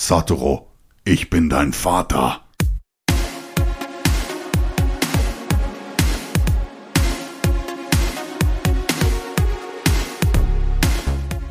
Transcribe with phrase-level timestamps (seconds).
[0.00, 0.68] Satoru,
[1.04, 2.42] ich bin dein Vater.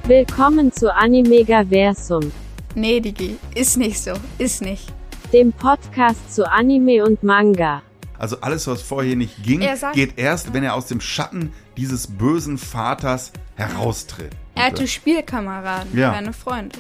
[0.06, 2.32] Willkommen zu Animegaversum,
[2.76, 4.94] Nee, Digi, ist nicht so, ist nicht.
[5.34, 7.82] dem Podcast zu Anime und Manga.
[8.18, 11.52] Also alles, was vorher nicht ging, Er sagt- geht erst, wenn er aus dem Schatten
[11.76, 14.32] dieses bösen Vaters heraustritt.
[14.56, 16.14] Er hatte Spielkameraden, Ja.
[16.14, 16.78] keine Freunde.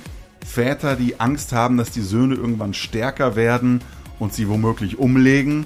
[0.48, 3.82] Väter, die Angst haben, dass die Söhne irgendwann stärker werden
[4.18, 5.66] und sie womöglich umlegen.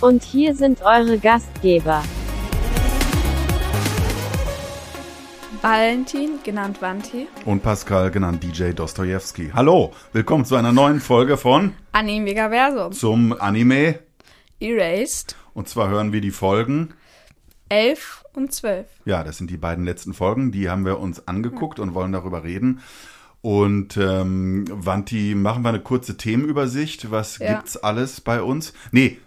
[0.00, 2.02] Und hier sind eure Gastgeber.
[5.62, 9.50] Valentin, genannt Vanti, Und Pascal, genannt DJ Dostojewski.
[9.54, 14.00] Hallo, willkommen zu einer neuen Folge von Animegaversum, zum Anime.
[14.58, 16.94] Erased, Und zwar hören wir die Folgen.
[17.68, 18.86] 11 und 12.
[19.04, 20.50] Ja, das sind die beiden letzten Folgen.
[20.50, 22.80] Die haben wir uns angeguckt und wollen darüber reden.
[23.42, 27.10] Und ähm, Wanti, machen wir eine kurze Themenübersicht.
[27.10, 27.54] Was Ja.
[27.54, 28.72] gibt's alles bei uns?
[28.92, 29.18] Nee,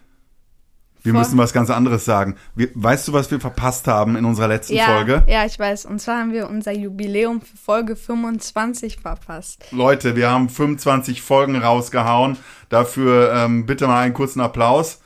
[1.02, 2.36] wir Vor- müssen was ganz anderes sagen.
[2.54, 5.22] Wir, weißt du, was wir verpasst haben in unserer letzten Ja, Folge?
[5.26, 5.84] ja, ich weiß.
[5.84, 9.64] Und zwar haben wir unser Jubiläum für Folge 25 verpasst.
[9.72, 12.36] Leute, wir haben 25 Folgen rausgehauen.
[12.70, 15.00] Dafür ähm, bitte mal einen kurzen Applaus.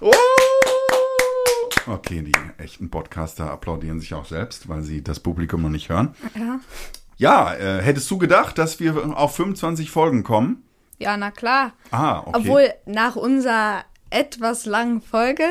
[0.00, 0.12] Oh!
[1.86, 6.14] Okay, die echten Podcaster applaudieren sich auch selbst, weil sie das Publikum noch nicht hören.
[6.34, 6.60] Ja.
[7.16, 10.64] Ja, äh, hättest du gedacht, dass wir auf 25 Folgen kommen?
[10.98, 11.72] Ja, na klar.
[11.90, 12.30] Ah, okay.
[12.34, 15.44] Obwohl nach unserer etwas langen Folge,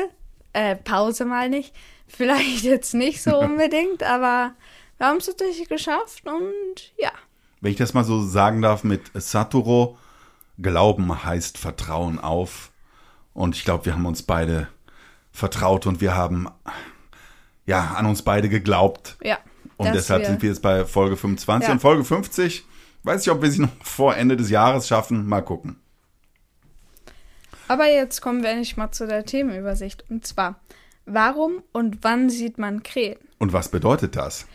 [0.52, 1.74] äh, Pause mal nicht,
[2.06, 4.52] vielleicht jetzt nicht so unbedingt, aber
[4.98, 7.10] wir haben es tatsächlich geschafft und ja.
[7.60, 9.96] Wenn ich das mal so sagen darf mit Satoru,
[10.60, 12.70] Glauben heißt Vertrauen auf.
[13.32, 14.68] Und ich glaube, wir haben uns beide
[15.32, 16.48] vertraut und wir haben
[17.66, 19.16] ja an uns beide geglaubt.
[19.22, 19.38] Ja.
[19.76, 21.66] Und dass deshalb wir- sind wir jetzt bei Folge 25.
[21.68, 21.72] Ja.
[21.72, 22.64] Und Folge 50,
[23.02, 25.26] weiß ich, ob wir sie noch vor Ende des Jahres schaffen.
[25.26, 25.78] Mal gucken.
[27.68, 30.04] Aber jetzt kommen wir endlich mal zu der Themenübersicht.
[30.10, 30.60] Und zwar,
[31.06, 33.18] warum und wann sieht man Krähen?
[33.38, 34.46] Und was bedeutet das?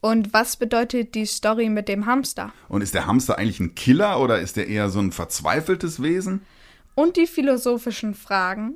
[0.00, 2.52] Und was bedeutet die Story mit dem Hamster?
[2.68, 6.42] Und ist der Hamster eigentlich ein Killer oder ist er eher so ein verzweifeltes Wesen?
[6.94, 8.74] Und die philosophischen Fragen.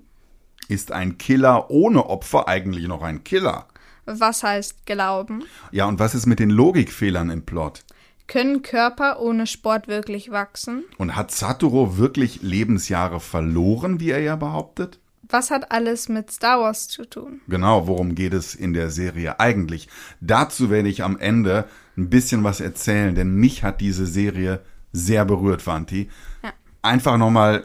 [0.68, 3.68] Ist ein Killer ohne Opfer eigentlich noch ein Killer?
[4.10, 5.44] Was heißt Glauben?
[5.70, 7.84] Ja, und was ist mit den Logikfehlern im Plot?
[8.26, 10.84] Können Körper ohne Sport wirklich wachsen?
[10.98, 14.98] Und hat Satoru wirklich Lebensjahre verloren, wie er ja behauptet?
[15.30, 17.40] Was hat alles mit Star Wars zu tun?
[17.48, 19.88] Genau, worum geht es in der Serie eigentlich?
[20.22, 21.66] Dazu werde ich am Ende
[21.98, 24.60] ein bisschen was erzählen, denn mich hat diese Serie
[24.92, 26.08] sehr berührt, Vanti.
[26.42, 26.52] Ja.
[26.80, 27.64] Einfach nochmal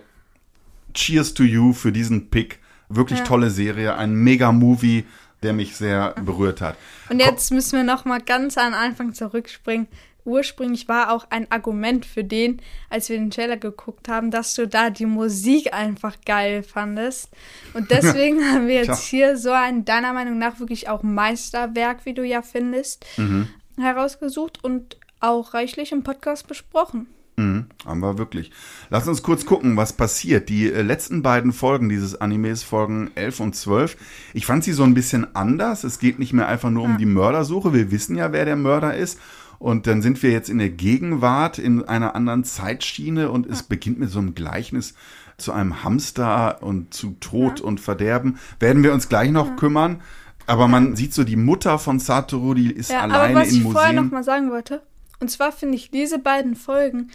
[0.93, 2.59] Cheers to you für diesen Pick.
[2.89, 3.25] Wirklich Ja.
[3.25, 5.05] tolle Serie, ein Mega-Movie,
[5.43, 6.75] der mich sehr berührt hat.
[7.09, 9.87] Und jetzt müssen wir noch mal ganz an Anfang zurückspringen.
[10.25, 14.65] Ursprünglich war auch ein Argument für den, als wir den Trailer geguckt haben, dass du
[14.67, 17.29] da die Musik einfach geil fandest.
[17.73, 22.13] Und deswegen haben wir jetzt hier so ein, deiner Meinung nach, wirklich auch Meisterwerk, wie
[22.13, 23.49] du ja findest, Mhm.
[23.77, 27.07] herausgesucht und auch reichlich im Podcast besprochen.
[27.35, 28.51] Mhm, haben wir wirklich.
[28.89, 30.49] Lass uns kurz gucken, was passiert.
[30.49, 33.97] Die äh, letzten beiden Folgen dieses Animes, Folgen 11 und 12,
[34.33, 35.83] ich fand sie so ein bisschen anders.
[35.83, 37.73] Es geht nicht mehr einfach nur um die Mördersuche.
[37.73, 39.19] Wir wissen ja, wer der Mörder ist.
[39.57, 43.97] Und dann sind wir jetzt in der Gegenwart in einer anderen Zeitschiene und es beginnt
[43.97, 44.93] mit so einem Gleichnis
[45.37, 48.37] zu einem Hamster und zu Tod und Verderben.
[48.59, 50.01] Werden wir uns gleich noch kümmern.
[50.45, 53.63] Aber man sieht so die Mutter von Satoru, die ist Ja, alleine aber was ich
[53.63, 54.81] vorher noch mal sagen wollte,
[55.19, 57.11] und zwar finde ich diese beiden Folgen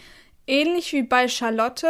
[0.46, 1.88] ähnlich wie bei Charlotte,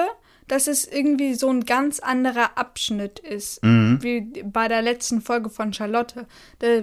[0.48, 3.98] dass es irgendwie so ein ganz anderer Abschnitt ist, Mhm.
[4.02, 6.26] wie bei der letzten Folge von Charlotte.
[6.62, 6.82] Die,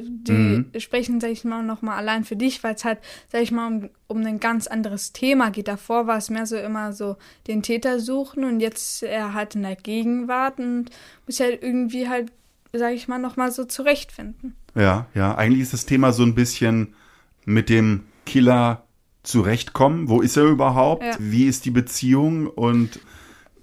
[0.71, 2.99] die sprechen, sag ich mal, noch mal allein für dich, weil es halt,
[3.31, 5.67] sag ich mal, um, um ein ganz anderes Thema geht.
[5.67, 9.63] Davor war es mehr so immer so den Täter suchen und jetzt er halt in
[9.63, 10.91] der Gegenwart und
[11.25, 12.31] muss halt irgendwie halt,
[12.71, 14.55] sag ich mal, noch mal so zurechtfinden.
[14.75, 16.93] Ja, ja, eigentlich ist das Thema so ein bisschen
[17.45, 18.84] mit dem Killer
[19.25, 20.07] zurechtkommen.
[20.09, 21.03] Wo ist er überhaupt?
[21.03, 21.15] Ja.
[21.19, 22.99] Wie ist die Beziehung und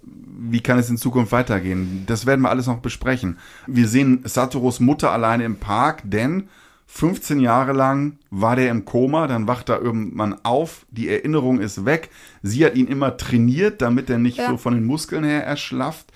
[0.05, 2.03] wie kann es in Zukunft weitergehen?
[2.07, 3.37] Das werden wir alles noch besprechen.
[3.67, 6.49] Wir sehen Satoros Mutter alleine im Park, denn
[6.87, 11.85] 15 Jahre lang war der im Koma, dann wacht er irgendwann auf, die Erinnerung ist
[11.85, 12.09] weg.
[12.43, 14.49] Sie hat ihn immer trainiert, damit er nicht Ja.
[14.49, 16.11] so von den Muskeln her erschlafft.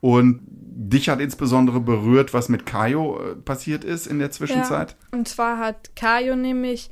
[0.00, 4.96] Und dich hat insbesondere berührt, was mit Kaio äh, passiert ist in der Zwischenzeit.
[5.12, 5.18] Ja.
[5.18, 6.90] Und zwar hat Kaio nämlich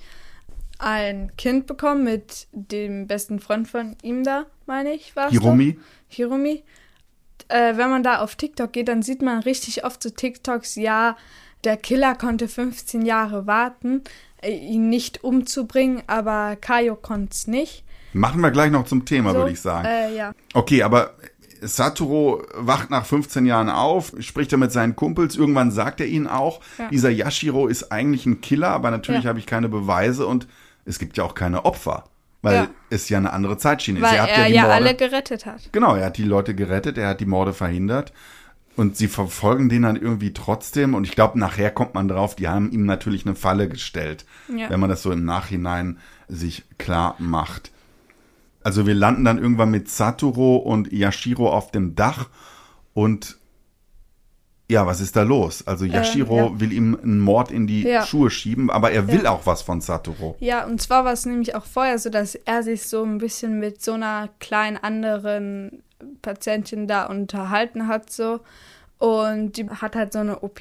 [0.78, 5.78] ein Kind bekommen mit dem besten Freund von ihm da, meine ich, war Hirumi.
[6.08, 6.62] Hirumi.
[7.48, 11.16] Äh, wenn man da auf TikTok geht, dann sieht man richtig oft so TikToks, ja,
[11.64, 14.02] der Killer konnte 15 Jahre warten,
[14.42, 17.84] äh, ihn nicht umzubringen, aber Kaio konnte es nicht.
[18.12, 19.86] Machen wir gleich noch zum Thema, So, würde ich sagen.
[19.86, 20.32] Äh, ja.
[20.54, 21.14] Okay, aber
[21.60, 26.26] Satoru wacht nach 15 Jahren auf, spricht er mit seinen Kumpels, irgendwann sagt er ihnen
[26.28, 26.88] auch, Ja.
[26.88, 29.30] dieser Yashiro ist eigentlich ein Killer, aber natürlich Ja.
[29.30, 30.46] habe ich keine Beweise und
[30.88, 32.04] es gibt ja auch keine Opfer,
[32.42, 32.68] weil Ja.
[32.90, 34.20] es ja eine andere Zeitschiene Weil ist.
[34.22, 35.68] hat er die ja Morde, alle gerettet hat.
[35.72, 38.12] Genau, er hat die Leute gerettet, er hat die Morde verhindert
[38.76, 42.48] und sie verfolgen den dann irgendwie trotzdem und ich glaube, nachher kommt man drauf, die
[42.48, 44.24] haben ihm natürlich eine Falle gestellt,
[44.54, 44.70] Ja.
[44.70, 45.98] wenn man das so im Nachhinein
[46.28, 47.70] sich klar macht.
[48.62, 52.28] Also wir landen dann irgendwann mit Satoru und Yashiro auf dem Dach
[52.92, 53.37] und
[54.70, 55.66] ja, was ist da los?
[55.66, 56.60] Also Yashiro ja.
[56.60, 58.04] will ihm einen Mord in die Ja.
[58.04, 59.30] Schuhe schieben, aber er will Ja.
[59.30, 60.34] auch was von Satoru.
[60.40, 63.58] Ja, und zwar war es nämlich auch vorher so, dass er sich so ein bisschen
[63.60, 65.82] mit so einer kleinen anderen
[66.22, 68.40] Patientin da unterhalten hat, so.
[68.98, 70.60] Und die hat halt so eine OP.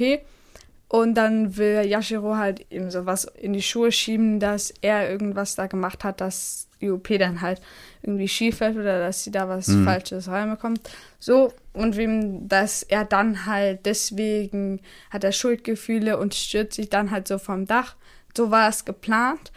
[0.89, 5.56] Und dann will Yashiro halt ihm so was in die Schuhe schieben, dass er irgendwas
[5.56, 7.60] da gemacht hat, dass die OP dann halt
[8.04, 10.80] irgendwie schief fällt oder dass sie da was Falsches reinbekommt.
[11.19, 14.80] So, und wem, dass er dann halt deswegen
[15.10, 17.95] hat er Schuldgefühle und stürzt sich dann halt so vom Dach.
[18.36, 19.51] So war es geplant.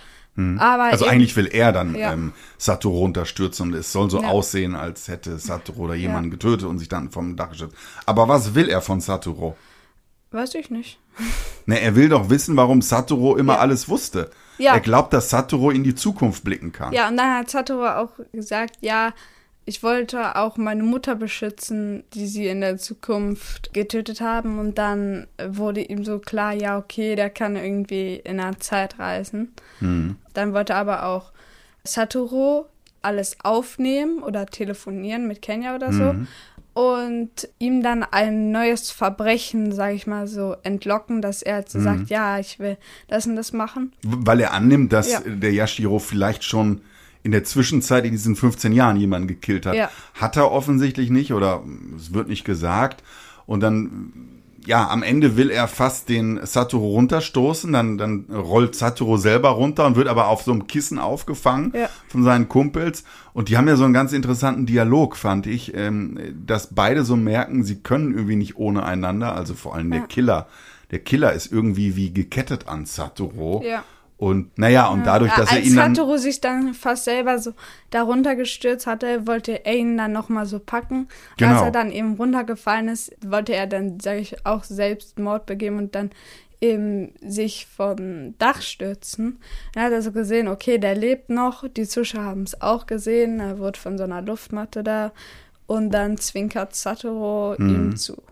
[0.58, 2.14] Aber Also eben- eigentlich will er dann Ja.
[2.14, 4.28] ähm, Satoru runterstürzen und es soll so Ja.
[4.30, 7.76] aussehen, als hätte Satoru oder jemanden getötet und sich dann vom Dach gestürzt.
[8.06, 9.54] Aber was will er von Satoru?
[10.30, 10.98] Weiß ich nicht.
[11.66, 13.58] Ne, er will doch wissen, warum Satoru immer Ja.
[13.60, 14.30] alles wusste.
[14.58, 14.72] Ja.
[14.74, 16.92] Er glaubt, dass Satoru in die Zukunft blicken kann.
[16.92, 19.12] Ja, und dann hat Satoru auch gesagt, ja,
[19.66, 24.58] ich wollte auch meine Mutter beschützen, die sie in der Zukunft getötet haben.
[24.58, 29.52] Und dann wurde ihm so klar, ja, okay, der kann irgendwie in der Zeit reisen.
[29.80, 31.30] Dann wollte aber auch
[31.84, 32.64] Satoru
[33.02, 36.14] alles aufnehmen oder telefonieren mit Kenya oder so.
[36.72, 42.10] Und ihm dann ein neues Verbrechen, sag ich mal so, entlocken, dass er so sagt,
[42.10, 42.76] ja, ich will
[43.08, 43.92] das und das machen.
[44.02, 45.20] Weil er annimmt, dass Ja.
[45.20, 46.80] der Yashiro vielleicht schon
[47.22, 49.74] in der Zwischenzeit in diesen 15 Jahren jemanden gekillt hat.
[49.74, 49.90] Ja.
[50.14, 51.62] Hat er offensichtlich nicht oder
[51.96, 53.02] es wird nicht gesagt.
[53.46, 54.12] Und dann,
[54.66, 57.72] ja, am Ende will er fast den Satoru runterstoßen.
[57.72, 61.88] Dann, dann rollt Satoru selber runter und wird aber auf so einem Kissen aufgefangen Ja.
[62.08, 63.04] von seinen Kumpels.
[63.32, 67.16] Und die haben ja so einen ganz interessanten Dialog, fand ich, ähm, dass beide so
[67.16, 69.34] merken, sie können irgendwie nicht ohne einander.
[69.34, 70.46] Also vor allem der Killer.
[70.90, 73.62] Der Killer ist irgendwie wie gekettet an Satoru.
[73.64, 73.84] Ja.
[74.20, 75.94] Und naja, und dadurch, dass Ja, er als ihn dann.
[75.94, 77.54] Satoru sich dann fast selber so
[77.88, 81.04] darunter gestürzt hatte, wollte er ihn dann nochmal so packen.
[81.04, 81.08] Und
[81.38, 81.54] Genau.
[81.54, 85.78] Als er dann eben runtergefallen ist, wollte er dann, sage ich, auch selbst Mord begehen
[85.78, 86.10] und dann
[86.60, 89.38] eben sich vom Dach stürzen.
[89.72, 93.40] Dann hat er so gesehen, okay, der lebt noch, die Zuschauer haben es auch gesehen,
[93.40, 95.12] er wurde von so einer Luftmatte da
[95.66, 97.70] und dann zwinkert Satoru Mhm.
[97.70, 98.22] ihm zu.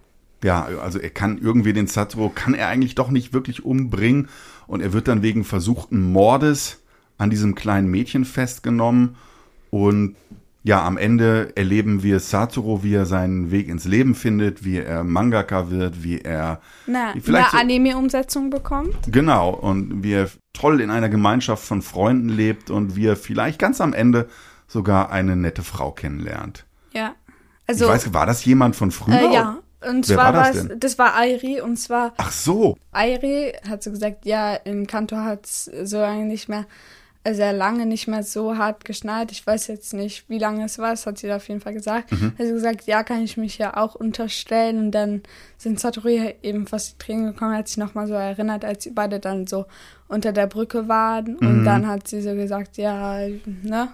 [0.44, 4.28] Ja, also er kann irgendwie den Satoru, kann er eigentlich doch nicht wirklich umbringen.
[4.68, 6.80] Und er wird dann wegen versuchten Mordes
[7.16, 9.16] an diesem kleinen Mädchen festgenommen.
[9.70, 10.14] Und
[10.62, 15.02] ja, am Ende erleben wir Satoru, wie er seinen Weg ins Leben findet, wie er
[15.02, 18.96] Mangaka wird, wie er Na, Vielleicht eine Anime-Umsetzung bekommt.
[19.06, 23.58] Genau, und wie er toll in einer Gemeinschaft von Freunden lebt und wie er vielleicht
[23.58, 24.28] ganz am Ende
[24.66, 26.66] sogar eine nette Frau kennenlernt.
[26.92, 27.14] Ja.
[27.66, 29.30] Also, ich weiß, war das jemand von früher?
[29.30, 30.80] Äh, ja, und Wer zwar war das denn?
[30.80, 35.46] das war Airi und zwar Ach so, Airi hat so gesagt, ja, in Kanto hat
[35.46, 36.66] es so lange nicht mehr,
[37.24, 39.30] äh, sehr lange nicht mehr so hart geschneit.
[39.32, 41.74] Ich weiß jetzt nicht, wie lange es war, das hat sie da auf jeden Fall
[41.74, 42.10] gesagt.
[42.12, 42.32] Mhm.
[42.38, 44.78] Hat sie gesagt, ja, kann ich mich ja auch unterstellen.
[44.78, 45.22] Und dann
[45.58, 46.08] sind Satoru
[46.42, 49.66] eben fast die Tränen gekommen, hat sich nochmal so erinnert, als sie beide dann so
[50.08, 51.36] unter der Brücke waren.
[51.40, 51.48] Mhm.
[51.48, 53.18] Und dann hat sie so gesagt, ja,
[53.62, 53.88] ne?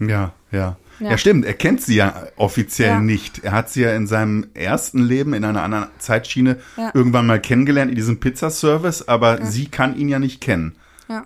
[0.00, 0.76] Ja, ja.
[1.00, 1.18] Ja, Ja.
[1.18, 1.44] stimmt.
[1.44, 3.00] Er kennt sie ja offiziell Ja.
[3.00, 3.44] nicht.
[3.44, 6.90] Er hat sie ja in seinem ersten Leben in einer anderen Zeitschiene Ja.
[6.94, 10.76] irgendwann mal kennengelernt in diesem Pizzaservice, aber sie kann ihn ja nicht kennen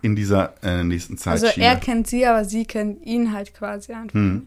[0.02, 1.67] in dieser äh, nächsten Also Zeitschiene.
[1.67, 4.14] er kennt sie, aber sie kennt ihn halt quasi einfach.
[4.14, 4.47] Hm.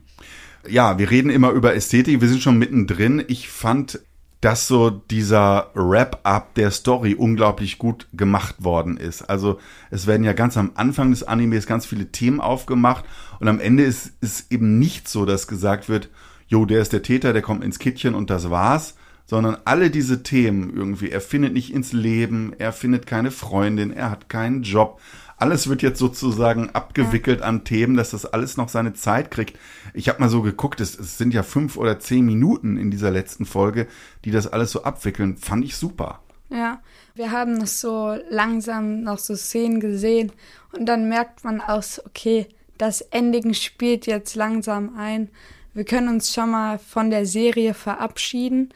[0.67, 2.21] ja, wir reden immer über Ästhetik.
[2.21, 3.21] Wir sind schon mittendrin.
[3.27, 3.99] Ich fand,
[4.45, 9.23] dass so dieser Wrap-up der Story unglaublich gut gemacht worden ist.
[9.23, 9.57] Also
[9.89, 13.05] es werden ja ganz am Anfang des Animes ganz viele Themen aufgemacht
[13.39, 16.09] und am Ende ist es eben nicht so, dass gesagt wird,
[16.47, 18.93] jo, der ist der Täter, der kommt ins Kittchen und das war's,
[19.25, 24.11] sondern alle diese Themen irgendwie, er findet nicht ins Leben, er findet keine Freundin, er
[24.11, 25.01] hat keinen Job.
[25.37, 29.59] Alles wird jetzt sozusagen abgewickelt an Themen, dass das alles noch seine Zeit kriegt.
[29.93, 33.11] Ich habe mal so geguckt, es, es sind ja fünf oder zehn Minuten in dieser
[33.11, 33.87] letzten Folge,
[34.23, 35.35] die das alles so abwickeln.
[35.37, 36.21] Fand ich super.
[36.49, 36.81] Ja,
[37.15, 40.31] wir haben noch so langsam noch so Szenen gesehen
[40.71, 45.29] und dann merkt man auch, okay, das Ending spielt jetzt langsam ein.
[45.73, 48.73] Wir können uns schon mal von der Serie verabschieden.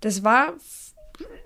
[0.00, 0.54] Das war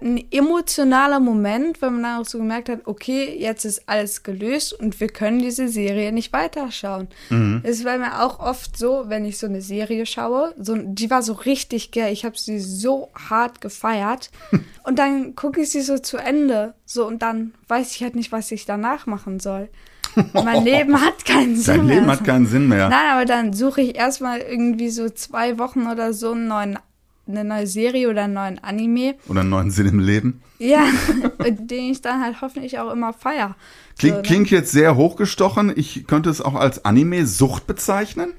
[0.04, 4.74] ein emotionaler Moment, wenn man dann auch so gemerkt hat, okay, jetzt ist alles gelöst
[4.74, 7.08] und wir können diese Serie nicht weiterschauen.
[7.30, 7.60] Mhm.
[7.62, 11.22] Es war mir auch oft so, wenn ich so eine Serie schaue, so, die war
[11.22, 14.30] so richtig geil, ich habe sie so hart gefeiert
[14.84, 18.30] und dann gucke ich sie so zu Ende, so und dann weiß ich halt nicht,
[18.30, 19.70] was ich danach machen soll.
[20.32, 21.96] Mein Leben hat keinen Sinn Dein mehr.
[21.96, 22.88] Leben hat keinen Sinn mehr.
[22.88, 26.78] Nein, aber dann suche ich erstmal irgendwie so zwei Wochen oder so einen neuen,
[27.26, 29.14] eine neue Serie oder einen neuen Anime.
[29.28, 30.42] Oder einen neuen Sinn im Leben.
[30.58, 30.84] Ja,
[31.48, 33.56] den ich dann halt hoffentlich auch immer feier.
[33.98, 34.26] Klingt, So, ne?
[34.26, 35.72] klingt jetzt sehr hochgestochen.
[35.76, 38.32] Ich könnte es auch als Anime-Sucht bezeichnen.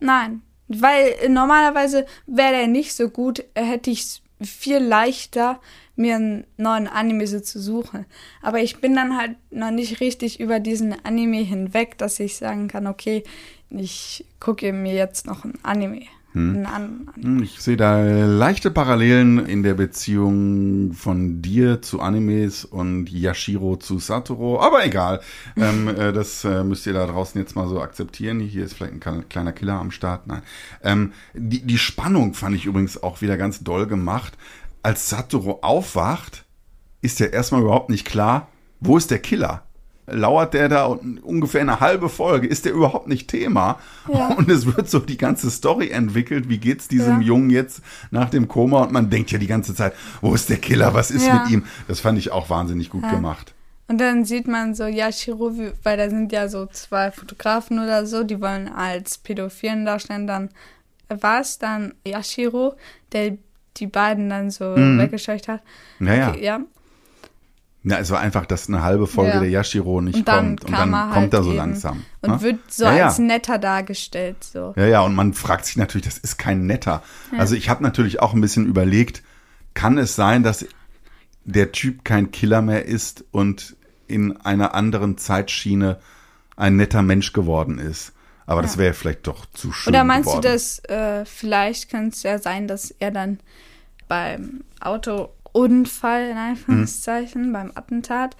[0.00, 5.60] Nein, weil normalerweise wäre der nicht so gut, hätte ich es viel leichter,
[5.96, 8.04] mir einen neuen Anime so zu suchen.
[8.42, 12.66] Aber ich bin dann halt noch nicht richtig über diesen Anime hinweg, dass ich sagen
[12.68, 13.22] kann, okay,
[13.70, 16.02] ich gucke mir jetzt noch einen Anime.
[16.34, 17.36] Einen anderen Anime.
[17.38, 23.76] Hm, Ich sehe da leichte Parallelen in der Beziehung von dir zu Animes und Yashiro
[23.76, 24.58] zu Satoru.
[24.58, 25.20] Aber egal.
[25.56, 28.40] ähm, äh, das äh, müsst ihr da draußen jetzt mal so akzeptieren.
[28.40, 30.26] Hier ist vielleicht ein kle- kleiner Killer am Start.
[30.26, 30.42] Nein.
[30.82, 34.36] Ähm, die, die Spannung fand ich übrigens auch wieder ganz doll gemacht.
[34.82, 36.44] Als Satoru aufwacht,
[37.00, 38.48] ist ja erstmal überhaupt nicht klar,
[38.80, 39.62] wo ist der Killer?
[40.06, 42.46] Lauert der da un- ungefähr eine halbe Folge?
[42.46, 43.78] Ist der überhaupt nicht Thema?
[44.12, 44.28] Ja.
[44.36, 46.48] Und es wird so die ganze Story entwickelt.
[46.48, 47.26] Wie geht's diesem Ja.
[47.28, 47.80] Jungen jetzt
[48.10, 48.82] nach dem Koma?
[48.82, 50.92] Und man denkt ja die ganze Zeit, wo ist der Killer?
[50.94, 51.40] Was ist Ja.
[51.42, 51.64] mit ihm?
[51.88, 53.54] Das fand ich auch wahnsinnig gut gemacht.
[53.88, 58.24] Und dann sieht man so Yashiro, weil da sind ja so zwei Fotografen oder so,
[58.24, 60.26] die wollen als Pädophilen darstellen.
[60.26, 60.48] Dann
[61.08, 62.74] war es dann Yashiro,
[63.12, 63.36] der
[63.76, 65.60] die beiden dann so weggescheucht hat.
[65.98, 66.30] Naja.
[66.30, 66.60] Okay, ja.
[67.86, 69.40] Ja, es war einfach, dass eine halbe Folge Ja.
[69.40, 70.64] der Yashiro nicht Und kommt.
[70.64, 72.04] Und dann er kommt halt er so eben langsam.
[72.22, 72.40] Und ne?
[72.40, 73.06] wird so Ja, ja.
[73.06, 74.42] als netter dargestellt.
[74.42, 74.72] So.
[74.76, 77.02] Ja, ja, und man fragt sich natürlich, das ist kein netter.
[77.36, 79.22] Also ich habe natürlich auch ein bisschen überlegt,
[79.74, 80.66] kann es sein, dass
[81.44, 83.76] der Typ kein Killer mehr ist und
[84.06, 85.98] in einer anderen Zeitschiene
[86.56, 88.12] ein netter Mensch geworden ist?
[88.46, 90.42] Aber das wäre vielleicht doch zu schön Oder meinst geworden.
[90.42, 93.40] du, dass äh, vielleicht könnte es ja sein, dass er dann
[94.08, 94.62] beim
[95.54, 98.36] Autounfall, in Anführungszeichen, beim Attentat,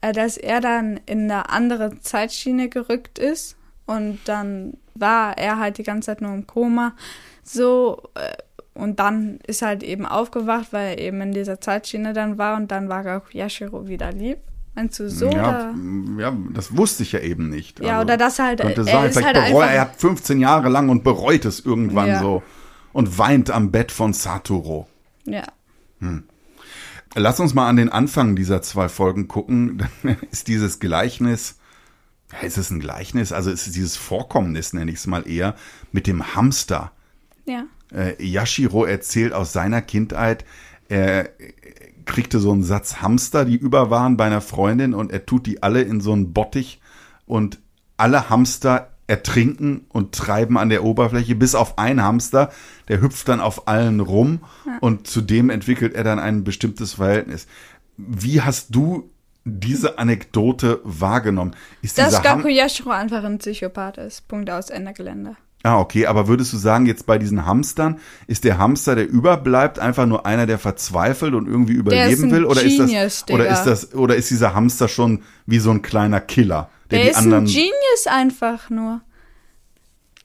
[0.00, 3.56] äh, dass er dann in eine andere Zeitschiene gerückt ist
[3.86, 6.94] und dann war er halt die ganze Zeit nur im Koma.
[7.42, 8.36] So, äh,
[8.74, 12.56] und dann ist er halt eben aufgewacht, weil er eben in dieser Zeitschiene dann war
[12.56, 14.38] und dann war auch Yashiro wieder lieb.
[14.74, 15.30] Meinst du so?
[15.30, 15.72] ja,
[16.18, 17.80] ja, das wusste ich ja eben nicht.
[17.80, 20.68] Ja, oder das halt, Könnte er sein, ist vielleicht halt einfach- er hat 15 Jahre
[20.68, 22.18] lang und bereut es irgendwann Ja.
[22.20, 22.42] so
[22.92, 24.84] und weint am Bett von Satoru.
[25.24, 25.44] Ja.
[27.18, 29.78] Lass uns mal an den Anfang dieser zwei Folgen gucken.
[29.78, 31.58] Dann ist dieses Gleichnis,
[32.42, 33.32] ist es ein Gleichnis?
[33.32, 35.54] Also ist es dieses Vorkommnis, nenne ich es mal eher,
[35.92, 36.92] mit dem Hamster.
[37.46, 37.64] Ja.
[37.90, 40.44] Äh, Yashiro erzählt aus seiner Kindheit,
[40.88, 41.30] er
[42.04, 45.62] kriegte so einen Satz Hamster, die über waren bei einer Freundin und er tut die
[45.62, 46.80] alle in so einen Bottich
[47.24, 47.58] und
[47.96, 52.50] alle Hamster ertrinken und treiben an der Oberfläche, bis auf einen Hamster,
[52.88, 54.40] der hüpft dann auf allen rum
[54.80, 57.46] und zudem entwickelt er dann ein bestimmtes Verhältnis.
[57.96, 59.10] Wie hast du
[59.44, 61.54] diese Anekdote wahrgenommen?
[61.82, 64.26] Ist Dass Gaku Yashiro einfach ein Psychopath ist.
[64.26, 65.36] Punkt aus, Ende Gelände.
[65.62, 67.98] Ah, okay, aber würdest du sagen, jetzt bei diesen Hamstern,
[68.28, 72.44] ist der Hamster, der überbleibt, einfach nur einer, der verzweifelt und irgendwie überleben will?
[72.44, 73.54] Oder ist Genius, das, oder Digga.
[73.54, 77.16] ist das, oder ist dieser Hamster schon wie so ein kleiner Killer, der, Der ist
[77.16, 77.44] anderen.
[77.44, 79.00] ein Genius einfach nur.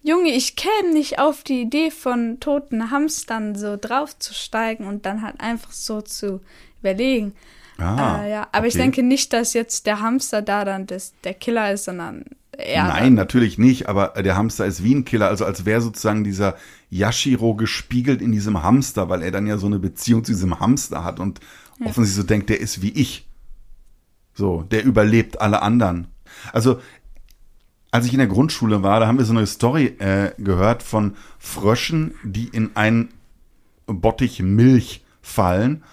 [0.03, 5.39] Junge, ich käme nicht auf die Idee von toten Hamstern so draufzusteigen und dann halt
[5.39, 6.41] einfach so zu
[6.79, 7.33] überlegen.
[7.77, 8.83] ah, äh, ja, aber ich okay.
[8.83, 12.85] denke nicht, dass jetzt der Hamster da dann das, der Killer ist, sondern er.
[12.85, 16.55] Nein, natürlich nicht, aber der Hamster ist wie ein Killer, also als wäre sozusagen dieser
[16.89, 21.03] Yashiro gespiegelt in diesem Hamster, weil er dann ja so eine Beziehung zu diesem Hamster
[21.03, 21.39] hat und
[21.79, 23.27] offensichtlich so denkt, der ist wie ich.
[24.33, 26.07] So, der überlebt alle anderen.
[26.53, 26.79] Also,
[27.91, 31.15] als ich in der Grundschule war, da haben wir so eine Story äh, gehört von
[31.39, 33.09] Fröschen, die in einen
[33.85, 35.83] Bottich Milch fallen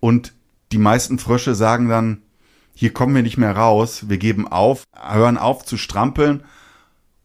[0.00, 0.32] und
[0.72, 2.22] die meisten Frösche sagen dann,
[2.74, 6.44] hier kommen wir nicht mehr raus, wir geben auf, hören auf zu strampeln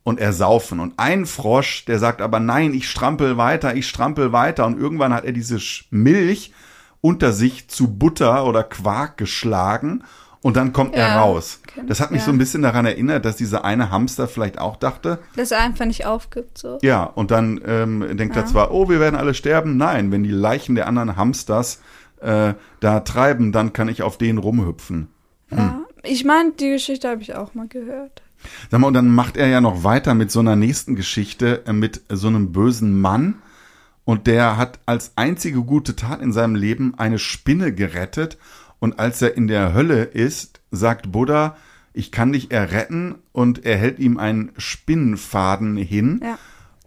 [0.03, 0.79] und ersaufen.
[0.79, 4.65] Und ein Frosch, der sagt aber, nein, ich strampel weiter, ich strampel weiter.
[4.65, 5.59] Und irgendwann hat er diese
[5.91, 6.53] Milch
[7.01, 10.03] unter sich zu Butter oder Quark geschlagen
[10.43, 11.59] und dann kommt er Ja, raus.
[11.67, 12.25] okay, Das hat mich ja.
[12.25, 15.85] so ein bisschen daran erinnert, dass dieser eine Hamster vielleicht auch dachte, Dass er einfach
[15.85, 16.77] nicht aufgibt, so.
[16.83, 19.77] ja, und dann ähm, denkt er zwar, oh, wir werden alle sterben.
[19.77, 21.81] Nein, wenn die Leichen der anderen Hamsters
[22.21, 25.07] äh, da treiben, dann kann ich auf denen rumhüpfen.
[25.49, 25.79] Ja.
[26.03, 28.21] Ich meine, die Geschichte habe ich auch mal gehört.
[28.69, 31.71] Sag mal, und dann macht er ja noch weiter mit so einer nächsten Geschichte äh,
[31.73, 33.35] mit so einem bösen Mann.
[34.05, 38.37] und der hat als einzige gute Tat in seinem Leben eine Spinne gerettet.
[38.83, 41.55] Und als er in der Hölle ist, sagt Buddha,
[41.93, 46.19] ich kann dich erretten und er hält ihm einen Spinnenfaden hin.
[46.21, 46.31] Ja.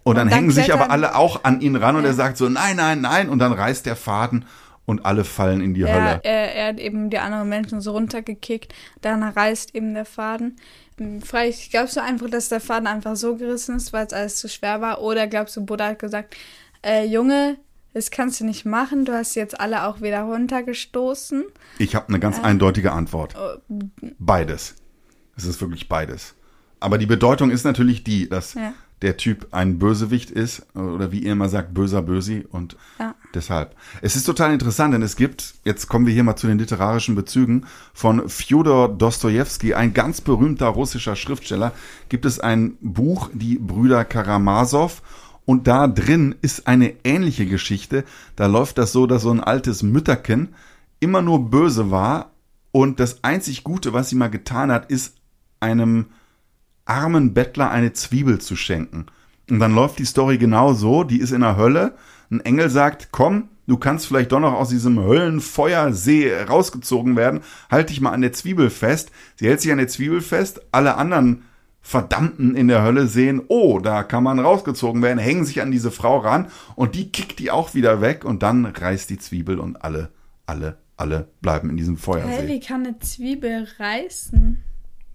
[0.04, 2.08] Und dann Und dann hängen sich aber alle auch an ihn ran und Ja.
[2.10, 3.30] er sagt so, nein, nein, nein.
[3.30, 4.44] Und dann reißt der Faden
[4.84, 6.20] und alle fallen in die Er, Hölle.
[6.22, 10.56] er, er hat eben die anderen Menschen so runtergekickt, dann reißt eben der Faden.
[11.24, 14.50] Vielleicht glaubst du einfach, dass der Faden einfach so gerissen ist, weil es alles zu
[14.50, 15.00] schwer war?
[15.00, 16.36] Oder glaubst du, Buddha hat gesagt,
[16.84, 17.56] äh, Junge,
[17.96, 21.44] das kannst du nicht machen, du hast jetzt alle auch wieder runtergestoßen.
[21.78, 23.34] Ich habe eine ganz eindeutige Antwort.
[23.38, 23.56] Oh,
[24.18, 24.74] Beides.
[25.34, 26.34] Es ist wirklich beides.
[26.78, 28.74] Aber die Bedeutung ist natürlich die, dass Ja.
[29.00, 33.14] der Typ ein Bösewicht ist oder wie ihr immer sagt, böser Bösi und Ja.
[33.32, 33.74] deshalb.
[34.02, 37.14] Es ist total interessant, denn es gibt, jetzt kommen wir hier mal zu den literarischen
[37.14, 41.72] Bezügen, von Fjodor Dostojewski, ein ganz berühmter russischer Schriftsteller,
[42.10, 45.00] gibt es ein Buch, die Brüder Karamasow
[45.46, 48.04] und da drin ist eine ähnliche Geschichte.
[48.34, 50.54] Da läuft das so, dass so ein altes Mütterchen
[51.00, 52.32] immer nur böse war
[52.72, 55.14] und das einzig Gute, was sie mal getan hat, ist
[55.60, 56.06] einem
[56.84, 59.06] armen Bettler eine Zwiebel zu schenken.
[59.48, 61.94] Und dann läuft die Story genau so, die ist in der Hölle.
[62.30, 67.40] Ein Engel sagt, komm, du kannst vielleicht doch noch aus diesem Höllenfeuersee rausgezogen werden.
[67.70, 69.10] Halt dich mal an der Zwiebel fest.
[69.36, 70.60] Sie hält sich an der Zwiebel fest.
[70.72, 71.44] Alle anderen
[71.86, 75.92] Verdammten in der Hölle sehen, oh, da kann man rausgezogen werden, hängen sich an diese
[75.92, 79.76] Frau ran und die kickt die auch wieder weg und dann reißt die Zwiebel und
[79.84, 80.10] alle,
[80.46, 82.48] alle, alle bleiben in diesem Hä, Feuersee.
[82.48, 84.60] wie kann eine Zwiebel reißen?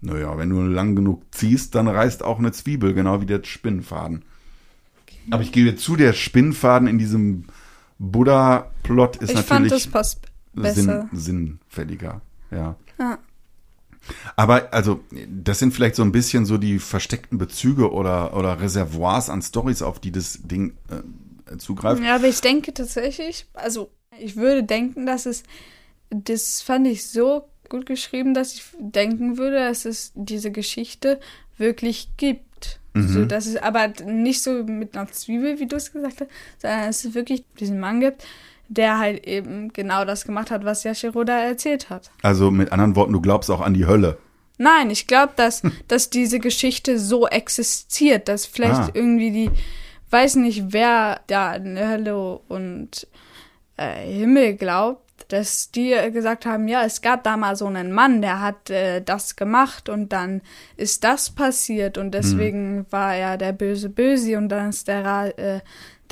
[0.00, 4.24] Naja, wenn du lang genug ziehst, dann reißt auch eine Zwiebel, genau wie der Spinnfaden.
[5.30, 7.44] Aber ich gebe zu, der Spinnfaden in diesem
[7.98, 11.06] Buddha-Plot ist ich fand, das natürlich passt besser.
[11.12, 12.22] Sinn, sinnfälliger.
[12.50, 12.76] Ja.
[12.98, 13.18] Ja.
[14.36, 19.30] Aber also, das sind vielleicht so ein bisschen so die versteckten Bezüge oder, oder Reservoirs
[19.30, 22.02] an Stories, auf die das Ding äh, zugreift.
[22.02, 25.42] Ja, aber ich denke tatsächlich, also ich würde denken, dass es,
[26.10, 31.20] das fand ich so gut geschrieben, dass ich denken würde, dass es diese Geschichte
[31.56, 32.80] wirklich gibt.
[32.94, 36.86] So, dass es aber nicht so mit einer Zwiebel, wie du es gesagt hast, sondern
[36.88, 38.22] dass es wirklich diesen Mann gibt,
[38.74, 42.10] der halt eben genau das gemacht hat, was Yashiro da erzählt hat.
[42.22, 44.18] Also mit anderen Worten, du glaubst auch an die Hölle.
[44.58, 48.90] Nein, ich glaube, dass, dass diese Geschichte so existiert, dass vielleicht Ah.
[48.94, 49.50] irgendwie die,
[50.10, 53.06] weiß nicht, wer da an Hölle und
[53.76, 58.20] äh, Himmel glaubt, dass die gesagt haben, ja, es gab da mal so einen Mann,
[58.20, 60.42] der hat äh, das gemacht und dann
[60.76, 65.26] ist das passiert und deswegen war er der böse Böse und dann ist der Ra
[65.28, 65.60] äh,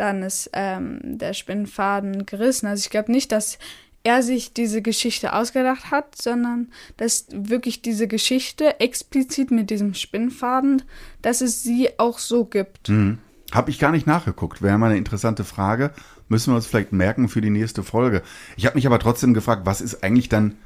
[0.00, 2.66] dann ist ähm, der Spinnfaden gerissen.
[2.66, 3.58] Also ich glaube nicht, dass
[4.02, 10.82] er sich diese Geschichte ausgedacht hat, sondern dass wirklich diese Geschichte explizit mit diesem Spinnfaden,
[11.20, 12.88] dass es sie auch so gibt.
[12.88, 13.18] Hm.
[13.52, 14.62] Habe ich gar nicht nachgeguckt.
[14.62, 15.92] Wäre mal eine interessante Frage.
[16.28, 18.22] Müssen wir uns vielleicht merken für die nächste Folge.
[18.56, 20.56] Ich habe mich aber trotzdem gefragt, was ist eigentlich dann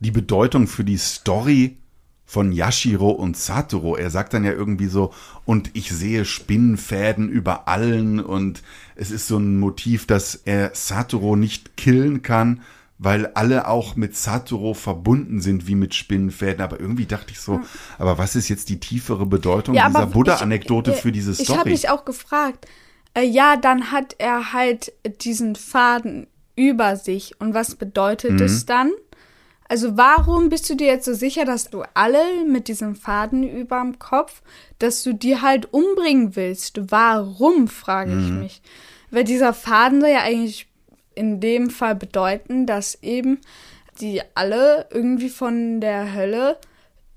[0.00, 1.78] die Bedeutung für die Story
[2.30, 3.96] von Yashiro und Satoru?
[3.96, 5.12] Er sagt dann ja irgendwie so,
[5.44, 8.62] und ich sehe Spinnenfäden über allen und
[8.94, 12.60] es ist so ein Motiv, dass er Satoru nicht killen kann,
[12.98, 16.60] weil alle auch mit Satoru verbunden sind wie mit Spinnenfäden.
[16.60, 17.60] Aber irgendwie dachte ich so,
[17.98, 21.58] aber was ist jetzt die tiefere Bedeutung Ja, dieser Buddha-Anekdote ich- für diese Ich Story?
[21.58, 22.66] habe mich auch gefragt,
[23.14, 24.92] äh, ja, dann hat er halt
[25.24, 27.40] diesen Faden über sich.
[27.40, 28.42] Und was bedeutet Mhm.
[28.42, 28.92] es dann?
[29.70, 34.00] Also warum bist du dir jetzt so sicher, dass du alle mit diesem Faden überm
[34.00, 34.42] Kopf,
[34.80, 36.90] dass du die halt umbringen willst?
[36.90, 38.38] Warum, frage ich Mhm.
[38.40, 38.62] mich.
[39.12, 40.66] Weil dieser Faden soll ja eigentlich
[41.14, 43.38] in dem Fall bedeuten, dass eben
[44.00, 46.58] die alle irgendwie von der Hölle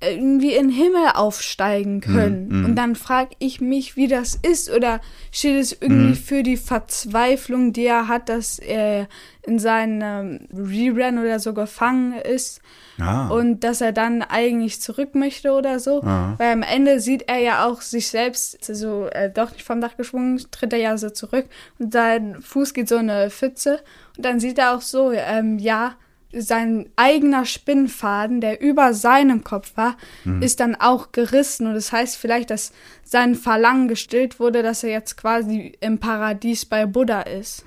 [0.09, 2.65] irgendwie in den Himmel aufsteigen können.
[2.65, 4.69] Und dann frage ich mich, wie das ist.
[4.69, 9.07] Oder steht es irgendwie für die Verzweiflung, die er hat, dass er
[9.45, 12.61] in seinem Rerun oder so gefangen ist
[12.99, 13.27] Ah.
[13.29, 16.03] und dass er dann eigentlich zurück möchte oder so.
[16.03, 16.35] Ah.
[16.37, 19.97] Weil am Ende sieht er ja auch sich selbst so äh, doch nicht vom Dach
[19.97, 21.47] geschwungen, tritt er ja so zurück
[21.79, 23.79] und sein Fuß geht so in eine Pfütze
[24.15, 25.95] und dann sieht er auch so, ähm, ja,
[26.37, 29.97] sein eigener Spinnfaden, der über seinem Kopf war,
[30.41, 31.67] ist dann auch gerissen.
[31.67, 32.71] Und das heißt vielleicht, dass
[33.03, 37.63] sein Verlangen gestillt wurde, dass er jetzt quasi im Paradies bei Buddha ist.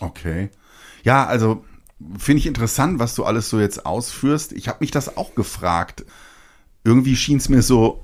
[0.00, 0.50] Okay.
[1.02, 1.64] Ja, also
[2.18, 4.52] finde ich interessant, was du alles so jetzt ausführst.
[4.52, 6.04] Ich habe mich das auch gefragt.
[6.84, 8.02] Irgendwie schien es mir so,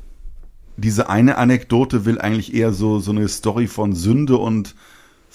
[0.77, 4.75] diese eine Anekdote will eigentlich eher so, so eine Story von Sünde und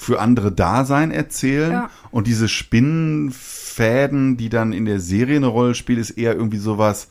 [0.01, 1.71] für andere Dasein erzählen.
[1.71, 1.89] Ja.
[2.09, 7.09] Und diese Spinnenfäden, die dann in der Serie eine Rolle spielen, ist eher irgendwie sowas,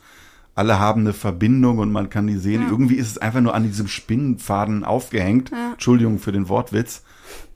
[0.55, 2.67] alle haben eine Verbindung und man kann die sehen.
[2.69, 5.53] Irgendwie ist es einfach nur an diesem Spinnenfaden aufgehängt.
[5.71, 7.03] Entschuldigung für den Wortwitz.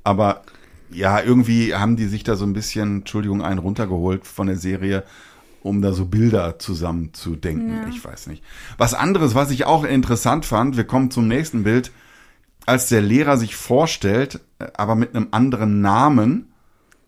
[0.05, 0.43] Aber
[0.89, 5.03] ja, irgendwie haben die sich da so ein bisschen, Entschuldigung, einen runtergeholt von der Serie,
[5.61, 7.73] um da so Bilder zusammenzudenken.
[7.73, 7.87] Ja.
[7.89, 8.41] Ich weiß nicht.
[8.77, 11.91] Was anderes, was ich auch interessant fand, wir kommen zum nächsten Bild,
[12.65, 16.51] als der Lehrer sich vorstellt, äh, aber mit einem anderen Namen,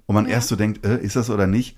[0.06, 1.78] und man erst so denkt, äh, ist das oder nicht?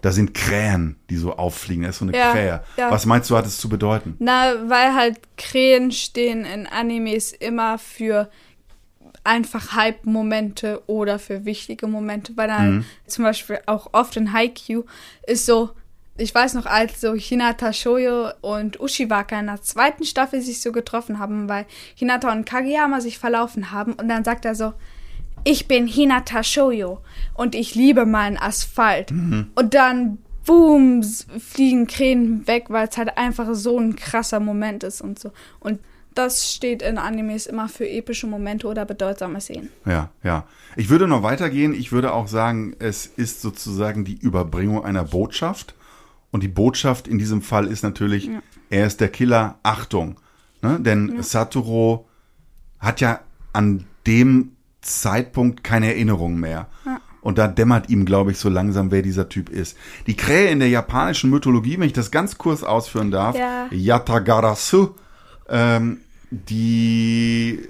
[0.00, 1.84] Da sind Krähen, die so auffliegen.
[1.84, 2.62] Da ist so eine Ja, Krähe.
[2.76, 2.90] ja.
[2.90, 4.16] Was meinst du, hat es zu bedeuten?
[4.18, 8.28] Na, weil halt Krähen stehen in Animes immer für
[9.24, 14.82] einfach Hype-Momente oder für wichtige Momente, weil dann zum Beispiel auch oft in Haikyuu
[15.26, 15.70] ist so,
[16.22, 20.72] ich weiß noch, als so Hinata Shoyo und Ushiwaka in der zweiten Staffel sich so
[20.72, 24.72] getroffen haben, weil Hinata und Kageyama sich verlaufen haben und dann sagt er so,
[25.44, 27.00] ich bin Hinata Shoyo
[27.34, 29.10] und ich liebe meinen Asphalt.
[29.10, 35.00] Und dann, boom, fliegen Krähen weg, weil es halt einfach so ein krasser Moment ist
[35.00, 35.32] und so.
[35.58, 35.80] Und
[36.14, 39.70] das steht in Animes immer für epische Momente oder bedeutsame Szenen.
[39.86, 40.46] Ja, ja.
[40.76, 41.74] Ich würde noch weitergehen.
[41.74, 45.74] Ich würde auch sagen, es ist sozusagen die Überbringung einer Botschaft.
[46.32, 48.28] Und die Botschaft in diesem Fall ist natürlich,
[48.70, 49.58] er ist der Killer.
[49.62, 50.16] Achtung.
[50.62, 50.80] Ne?
[50.80, 52.06] Denn Satoru
[52.80, 53.20] hat ja
[53.52, 56.66] an dem Zeitpunkt keine Erinnerung mehr.
[57.20, 59.76] Und da dämmert ihm, glaube ich, so langsam, wer dieser Typ ist.
[60.08, 63.68] Die Krähe in der japanischen Mythologie, wenn ich das ganz kurz ausführen darf, Ja.
[63.70, 64.94] Yatagarasu,
[65.48, 65.98] ähm,
[66.30, 67.60] die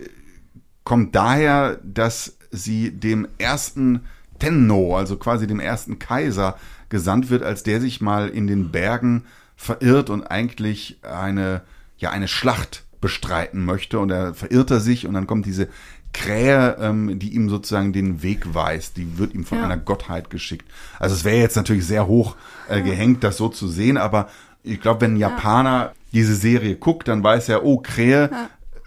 [0.85, 4.05] kommt daher, dass sie dem ersten
[4.39, 6.57] Tenno, also quasi dem ersten Kaiser,
[6.93, 9.25] gesandt wird, als der sich mal in den Bergen
[9.57, 11.63] verirrt und eigentlich eine,
[11.99, 13.99] ja, eine Schlacht bestreiten möchte.
[13.99, 15.67] Und er verirrt er sich und dann kommt diese
[16.13, 18.97] Krähe, ähm, die ihm sozusagen den Weg weist.
[18.97, 19.65] Die wird ihm von Ja.
[19.65, 20.71] einer Gottheit geschickt.
[21.01, 22.37] Also es wäre jetzt natürlich sehr hoch
[22.69, 24.29] äh, gehängt, das so zu sehen, aber
[24.63, 28.31] ich glaube, wenn ein Japaner diese Serie guckt, dann weiß er, oh, Krähe,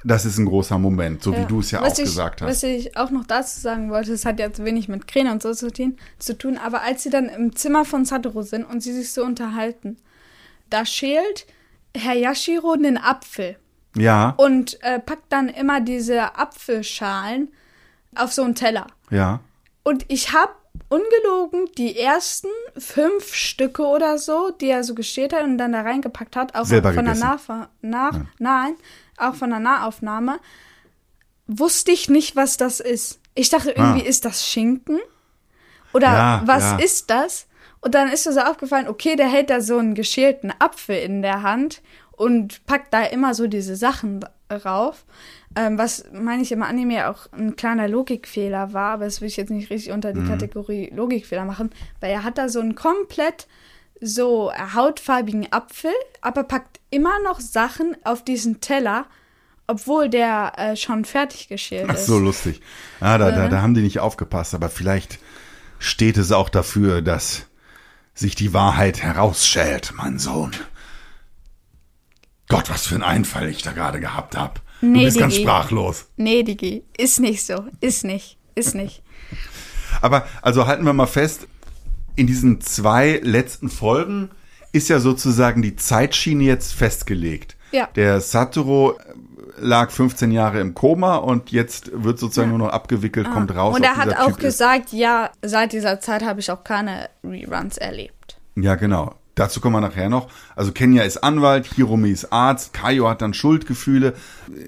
[0.05, 2.49] das ist ein großer Moment, so wie du es ja Was auch ich, gesagt hast.
[2.49, 5.53] Was ich auch noch dazu sagen wollte, es hat jetzt wenig mit Krähen und so
[5.53, 8.93] zu tun, zu tun, aber als sie dann im Zimmer von Satoru sind und sie
[8.93, 9.97] sich so unterhalten,
[10.69, 11.47] da schält
[11.97, 13.57] Herr Yashiro einen Apfel
[13.97, 17.49] Ja, und äh, packt dann immer diese Apfelschalen
[18.15, 18.87] auf so einen Teller.
[19.09, 19.39] ja.
[19.87, 20.51] Und ich habe
[20.89, 25.81] ungelogen die ersten fünf Stücke oder so, die er so geschält hat und dann da
[25.81, 27.29] reingepackt hat, auch Selber von der gegessen.
[27.29, 28.73] Nachver nach, nein,
[29.17, 30.39] auch von der Nahaufnahme,
[31.47, 33.19] wusste ich nicht, was das ist.
[33.35, 34.09] Ich dachte irgendwie, Ah.
[34.09, 34.99] ist das Schinken?
[35.93, 36.77] Oder Ja, was ja.
[36.77, 37.47] ist das?
[37.81, 41.21] Und dann ist mir so aufgefallen, okay, der hält da so einen geschälten Apfel in
[41.21, 41.81] der Hand
[42.13, 45.05] und packt da immer so diese Sachen rauf.
[45.55, 49.37] Ähm, was, meine ich, im Anime auch ein kleiner Logikfehler war, aber das will ich
[49.37, 50.23] jetzt nicht richtig unter Mhm.
[50.23, 51.69] die Kategorie Logikfehler machen,
[52.01, 53.47] weil er hat da so einen komplett
[54.01, 59.05] so hautfarbigen Apfel, aber packt immer noch Sachen auf diesen Teller,
[59.67, 62.05] obwohl der äh, schon fertig geschält Ach ist.
[62.05, 62.61] so, lustig.
[62.99, 65.19] Ah, da, da, da haben die nicht aufgepasst, aber vielleicht
[65.79, 67.47] steht es auch dafür, dass
[68.13, 70.51] sich die Wahrheit herausschält, mein Sohn.
[72.47, 74.61] Gott, was für ein Einfall ich da gerade gehabt habe.
[74.81, 75.45] Du Nee, bist ganz Digi.
[75.45, 76.05] sprachlos.
[76.15, 77.65] Nee, Digi, ist nicht so.
[77.81, 78.37] Ist nicht.
[78.55, 79.01] Ist nicht.
[80.01, 81.47] Aber also halten wir mal fest,
[82.15, 84.29] in diesen zwei letzten Folgen
[84.75, 87.55] ist ja sozusagen die Zeitschiene jetzt festgelegt.
[87.71, 87.87] Ja.
[87.95, 88.93] Der Satoru
[89.57, 93.73] lag 15 Jahre im Koma und jetzt wird sozusagen nur noch abgewickelt, kommt raus.
[93.73, 93.77] Ah.
[93.77, 97.77] Und er hat auch Typ gesagt, ja, seit dieser Zeit habe ich auch keine Reruns
[97.77, 98.37] erlebt.
[98.55, 99.15] Ja, genau.
[99.35, 100.29] Dazu kommen wir nachher noch.
[100.55, 104.13] Also Kenya ist Anwalt, Hiromi ist Arzt, Kaio hat dann Schuldgefühle,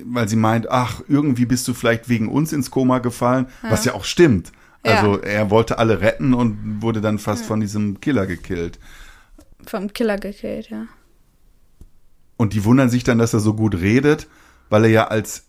[0.05, 3.93] weil sie meint, ach, irgendwie bist du vielleicht wegen uns ins Koma gefallen, was ja
[3.93, 4.51] auch stimmt.
[4.85, 4.95] Ja.
[4.95, 8.79] Also er wollte alle retten und wurde dann fast von diesem Killer gekillt.
[9.69, 10.86] Vom Killer gekillt, ja.
[12.38, 14.27] Und die wundern sich dann, dass er so gut redet,
[14.69, 15.45] weil er ja als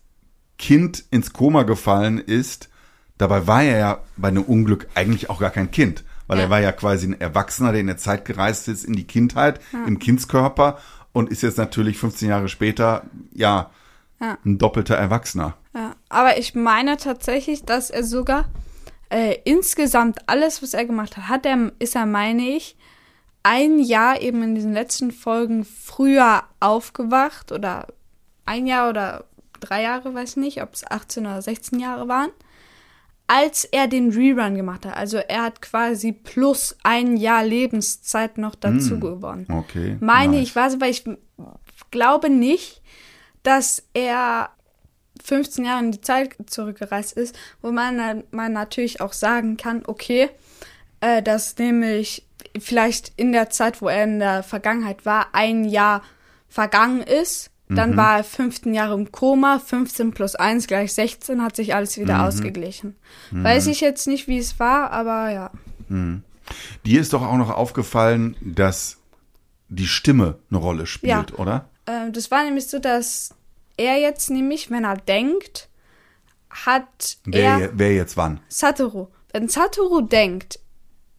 [0.57, 2.69] Kind ins Koma gefallen ist.
[3.17, 6.45] Dabei war er ja bei einem Unglück eigentlich auch gar kein Kind, weil Ja.
[6.45, 9.59] er war ja quasi ein Erwachsener, der in der Zeit gereist ist in die Kindheit,
[9.85, 10.79] im Kindskörper
[11.13, 13.03] und ist jetzt natürlich 15 Jahre später,
[13.33, 13.69] ja,
[14.19, 14.37] Ja.
[14.45, 15.55] ein doppelter Erwachsener.
[15.75, 15.95] ja.
[16.09, 18.45] Aber ich meine tatsächlich, dass er sogar
[19.11, 22.75] äh, insgesamt alles, was er gemacht hat, hat er, ist er, meine ich,
[23.49, 27.87] ein Jahr eben in diesen letzten Folgen früher aufgewacht oder
[28.45, 29.25] ein Jahr oder
[29.59, 32.29] drei Jahre, weiß nicht, ob es 18 oder 16 Jahre waren,
[33.25, 34.95] als er den Rerun gemacht hat.
[34.95, 39.47] Also er hat quasi plus ein Jahr Lebenszeit noch dazu gewonnen.
[39.49, 39.97] Okay.
[39.99, 40.43] Meine nice.
[40.43, 41.05] ich, weiß, weil ich
[41.89, 42.83] glaube nicht,
[43.41, 44.51] dass er
[45.23, 50.29] 15 Jahre in die Zeit zurückgereist ist, wo man, man natürlich auch sagen kann, okay,
[51.01, 52.25] äh, dass nämlich
[52.59, 56.01] vielleicht in der Zeit, wo er in der Vergangenheit war, ein Jahr
[56.47, 61.55] vergangen ist, Dann war er 15 Jahre im Koma, 15 plus 1 gleich 16, hat
[61.55, 62.95] sich alles wieder ausgeglichen.
[63.29, 65.51] Weiß ich jetzt nicht, wie es war, aber ja.
[66.83, 68.97] Dir ist doch auch noch aufgefallen, dass
[69.67, 71.37] die Stimme eine Rolle spielt, Ja.
[71.37, 71.69] oder?
[71.85, 73.35] Ähm, das war nämlich so, dass
[73.77, 75.69] er jetzt nämlich, wenn er denkt,
[76.49, 78.39] hat er Wer, wer jetzt wann?
[78.47, 79.09] Satoru.
[79.31, 80.59] Wenn Satoru denkt,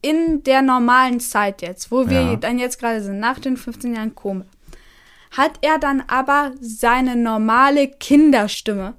[0.03, 2.37] in der normalen Zeit jetzt, wo wir Ja.
[2.37, 4.45] dann jetzt gerade sind, nach den 15 Jahren Koma,
[5.33, 8.95] hat er dann aber seine normale Kinderstimme.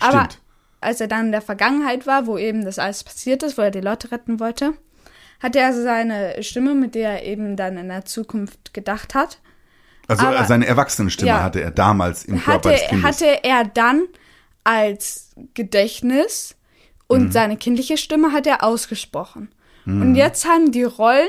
[0.00, 0.38] Aber Stimmt.
[0.80, 3.70] als er dann in der Vergangenheit war, wo eben das alles passiert ist, wo er
[3.70, 4.74] die Leute retten wollte,
[5.40, 9.38] hatte er seine Stimme, mit der er eben dann in der Zukunft gedacht hat.
[10.08, 11.42] Also aber- äh, seine Erwachsenenstimme Ja.
[11.42, 13.04] hatte er damals im Körper Hatte, des Kindes.
[13.06, 14.04] hatte er dann
[14.64, 16.56] als Gedächtnis
[17.06, 17.32] und Mhm.
[17.32, 19.48] seine kindliche Stimme hat er ausgesprochen.
[19.90, 21.28] Und jetzt haben die Rollen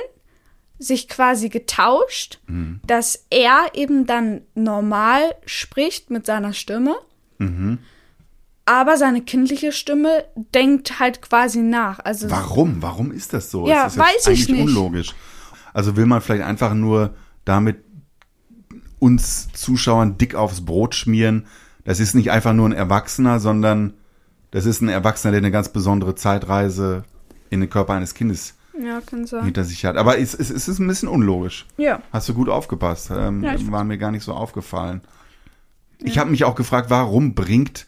[0.77, 2.81] sich quasi getauscht, Mhm.
[2.85, 6.95] dass er eben dann normal spricht mit seiner Stimme,
[7.37, 7.79] Mhm.
[8.65, 11.99] aber seine kindliche Stimme denkt halt quasi nach.
[11.99, 12.81] Also Warum?
[12.81, 13.67] Warum ist das so?
[13.67, 14.61] Ja, jetzt weiß ich eigentlich nicht.
[14.63, 15.15] unlogisch.
[15.73, 17.13] Also will man vielleicht einfach nur
[17.45, 17.77] damit
[18.99, 21.47] uns Zuschauern dick aufs Brot schmieren.
[21.85, 23.93] Das ist nicht einfach nur ein Erwachsener, sondern
[24.51, 27.03] das ist ein Erwachsener, der eine ganz besondere Zeitreise
[27.49, 29.45] in den Körper eines Kindes ja, kann sein.
[29.45, 29.97] hinter sich hat.
[29.97, 31.65] Aber es, es, es ist ein bisschen unlogisch.
[31.77, 32.01] Ja.
[32.11, 33.11] Hast du gut aufgepasst.
[33.11, 35.01] Ähm, Ja, war mir gar nicht so aufgefallen.
[35.99, 37.87] Ich habe mich auch gefragt, warum bringt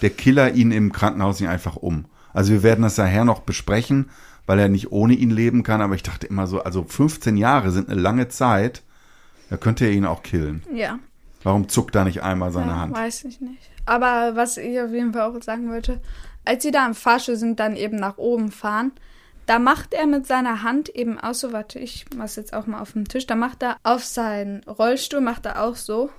[0.00, 2.04] der Killer ihn im Krankenhaus nicht einfach um?
[2.32, 4.10] Also wir werden das nachher noch besprechen,
[4.46, 5.80] weil er nicht ohne ihn leben kann.
[5.80, 8.82] Aber ich dachte immer so, also 15 Jahre sind eine lange Zeit.
[9.50, 10.62] Da könnte er ihn auch killen.
[10.72, 10.98] Ja.
[11.42, 12.94] Warum zuckt da nicht einmal seine ja, Hand?
[12.94, 13.70] Weiß ich nicht.
[13.86, 16.00] Aber was ich auf jeden Fall auch sagen wollte,
[16.48, 18.92] als sie da im Fahrstuhl sind, dann eben nach oben fahren,
[19.44, 22.80] da macht er mit seiner Hand eben auch so, warte, ich mach's jetzt auch mal
[22.80, 26.10] auf dem Tisch, da macht er auf seinen Rollstuhl, macht er auch so.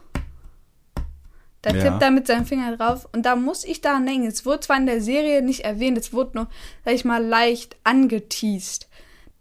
[1.62, 1.82] Da Ja.
[1.82, 4.78] tippt er mit seinem Finger drauf und da muss ich daran denken, es wurde zwar
[4.78, 6.48] in der Serie nicht erwähnt, es wurde nur,
[6.86, 8.88] sag ich mal, leicht angeteased,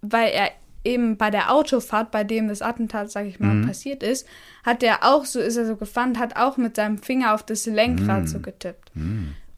[0.01, 0.51] weil er
[0.85, 3.67] eben bei der Autofahrt, bei dem das Attentat, sag ich mal, Mhm.
[3.67, 4.27] passiert ist,
[4.65, 7.67] hat er auch so, ist er so gefahren, hat auch mit seinem Finger auf das
[7.67, 8.27] Lenkrad Mhm.
[8.27, 8.91] so getippt.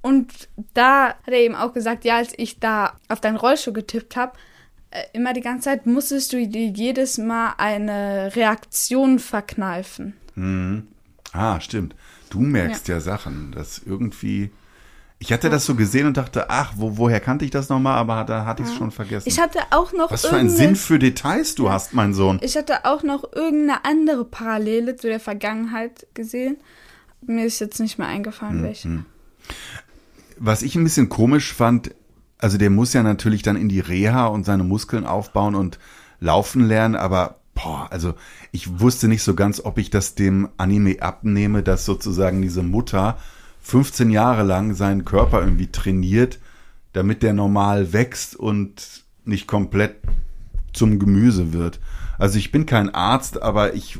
[0.02, 4.16] Und da hat er eben auch gesagt, ja, als ich da auf deinen Rollstuhl getippt
[4.16, 4.32] habe,
[4.90, 10.14] äh, immer die ganze Zeit musstest du dir jedes Mal eine Reaktion verkneifen.
[11.32, 11.94] Ah, stimmt.
[12.30, 14.50] Du merkst ja, Sachen, dass irgendwie.
[15.22, 17.98] Ich hatte das so gesehen und dachte, ach, wo, woher kannte ich das nochmal?
[17.98, 19.28] Aber da hatte ich es schon vergessen.
[19.28, 22.38] Ich hatte auch noch Was für ein irgendeine- Sinn für Details du hast, mein Sohn.
[22.42, 26.56] Ich hatte auch noch irgendeine andere Parallele zu der Vergangenheit gesehen.
[27.20, 29.04] Mir ist jetzt nicht mehr eingefallen, Hm, welche.
[30.42, 31.94] Was ich ein bisschen komisch fand,
[32.38, 35.79] also der muss ja natürlich dann in die Reha und seine Muskeln aufbauen und
[36.18, 38.14] laufen lernen, aber boah, also
[38.50, 43.18] ich wusste nicht so ganz, ob ich das dem Anime abnehme, dass sozusagen diese Mutter
[43.61, 46.38] 15 Jahre lang seinen Körper irgendwie trainiert,
[46.94, 49.96] damit der normal wächst und nicht komplett
[50.72, 51.81] zum Gemüse wird.
[52.18, 53.98] Also ich bin kein Arzt, aber ich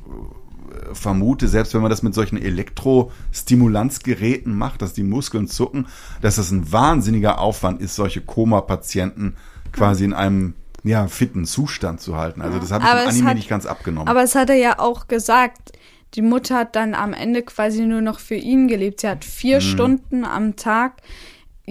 [0.93, 5.87] vermute, selbst wenn man das mit solchen Elektrostimulanzgeräten macht, dass die Muskeln zucken,
[6.21, 9.37] dass das ein wahnsinniger Aufwand ist, solche Koma-Patienten
[9.73, 12.41] quasi in einem ja, fitten Zustand zu halten.
[12.41, 14.09] Also das habe ich Aber im Anime hat- nicht ganz abgenommen.
[14.09, 15.73] Aber es hat er ja auch gesagt,
[16.15, 19.01] die Mutter hat dann am Ende quasi nur noch für ihn gelebt.
[19.03, 19.63] Sie hat vier Mhm.
[19.63, 21.03] Stunden am Tag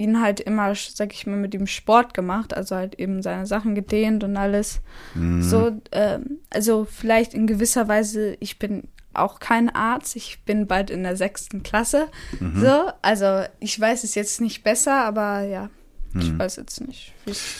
[0.00, 3.74] ihn halt immer, sag ich mal, mit ihm Sport gemacht, also halt eben seine Sachen
[3.74, 4.80] gedehnt und alles.
[5.14, 5.42] Mhm.
[5.42, 10.88] So, ähm, also vielleicht in gewisser Weise, ich bin auch kein Arzt, ich bin bald
[10.90, 12.08] in der sechsten Klasse.
[12.38, 12.60] Mhm.
[12.60, 15.68] So, also ich weiß es jetzt nicht besser, aber ja,
[16.12, 16.20] Mhm.
[16.22, 17.12] ich weiß jetzt nicht,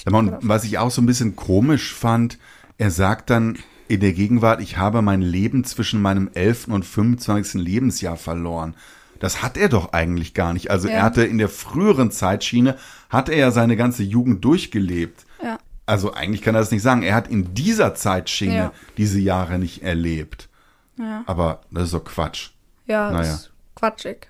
[0.07, 2.39] mal, Und was ich auch so ein bisschen komisch fand,
[2.79, 6.69] er sagt dann in der Gegenwart, ich habe mein Leben zwischen meinem 11.
[6.73, 7.61] und 25.
[7.63, 8.75] Lebensjahr verloren.
[9.21, 10.71] Das hat er doch eigentlich gar nicht.
[10.71, 11.03] Also er Ja.
[11.05, 12.77] hatte in der früheren Zeitschiene,
[13.09, 15.25] hat er ja seine ganze Jugend durchgelebt.
[15.43, 15.59] Ja.
[15.87, 17.03] Also eigentlich kann er das nicht sagen.
[17.03, 18.73] Er hat in dieser Zeitschiene Ja.
[18.97, 20.49] diese Jahre nicht erlebt.
[20.99, 22.51] Ja, Aber das ist doch Quatsch.
[22.87, 23.19] ja Naja.
[23.23, 24.29] das ist quatschig.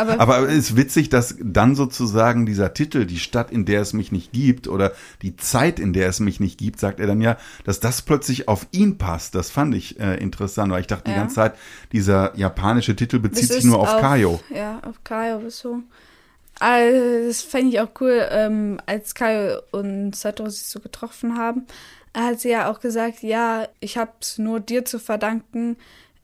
[0.00, 3.92] Aber, Aber es ist witzig, dass dann sozusagen dieser Titel, die Stadt, in der es
[3.92, 7.20] mich nicht gibt, oder die Zeit, in der es mich nicht gibt, sagt er dann
[7.20, 9.34] ja, dass das plötzlich auf ihn passt.
[9.34, 11.18] Das fand ich äh, interessant, weil ich dachte die Ja.
[11.18, 11.54] ganze Zeit,
[11.92, 14.40] dieser japanische Titel bezieht Das sich nur auf, Kaio.
[14.54, 15.84] Ja, auf Kaio bezogen.
[16.58, 21.66] Also, das fände ich auch cool, ähm, als Kaio und Satoru sich so getroffen haben.
[22.12, 25.76] Er hat sie ja auch gesagt, ja, ich habe es nur dir zu verdanken,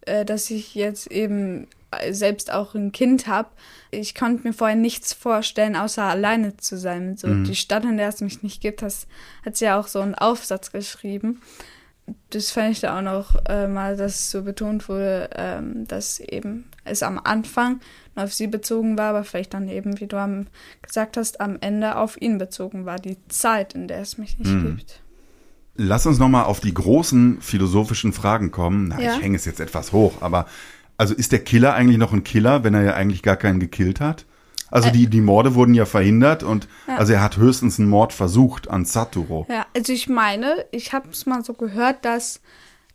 [0.03, 1.69] äh, dass ich jetzt eben
[2.11, 3.49] selbst auch ein Kind habe.
[3.91, 7.17] Ich konnte mir vorher nichts vorstellen, außer alleine zu sein.
[7.17, 9.07] So die Stadt, in der es mich nicht gibt, das
[9.45, 11.41] hat sie ja auch so einen Aufsatz geschrieben.
[12.31, 16.71] das fand ich da auch noch äh, mal, dass so betont wurde, ähm, dass eben
[16.85, 17.81] es am Anfang
[18.15, 20.47] nur auf sie bezogen war, aber vielleicht dann eben, wie du am,
[20.83, 24.51] gesagt hast, am Ende auf ihn bezogen war, die Zeit, in der es mich nicht
[24.51, 24.77] Hm.
[24.77, 25.01] gibt.
[25.79, 28.89] Lass uns nochmal auf die großen philosophischen Fragen kommen.
[28.89, 29.17] Na, Ja.
[29.17, 30.47] ich hänge es jetzt etwas hoch, aber
[30.97, 34.01] also ist der Killer eigentlich noch ein Killer, wenn er ja eigentlich gar keinen gekillt
[34.01, 34.25] hat?
[34.71, 36.97] Also die, die Morde wurden ja verhindert und Ja.
[36.97, 39.47] also er hat höchstens einen Mord versucht an Saturo.
[39.49, 42.41] Ja, also ich meine, ich habe es mal so gehört, dass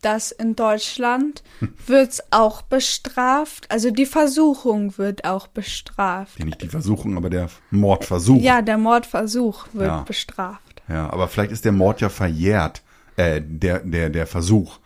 [0.01, 1.43] dass in Deutschland
[1.85, 3.69] wird's auch bestraft.
[3.69, 6.39] Also die Versuchung wird auch bestraft.
[6.39, 8.41] Ja, nicht die Versuchung, aber der Mordversuch.
[8.41, 10.01] Ja, der Mordversuch wird Ja.
[10.01, 10.81] bestraft.
[10.89, 12.81] Ja, aber vielleicht ist der Mord ja verjährt.
[13.15, 14.79] Äh, der, der, der Versuch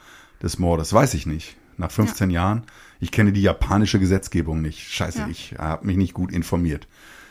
[0.43, 1.55] des Mordes, weiß ich nicht.
[1.77, 2.63] Nach 15 Jahren.
[2.99, 4.79] Ich kenne die japanische Gesetzgebung nicht.
[4.91, 5.27] Scheiße, Ja.
[5.27, 6.87] ich habe mich nicht gut informiert.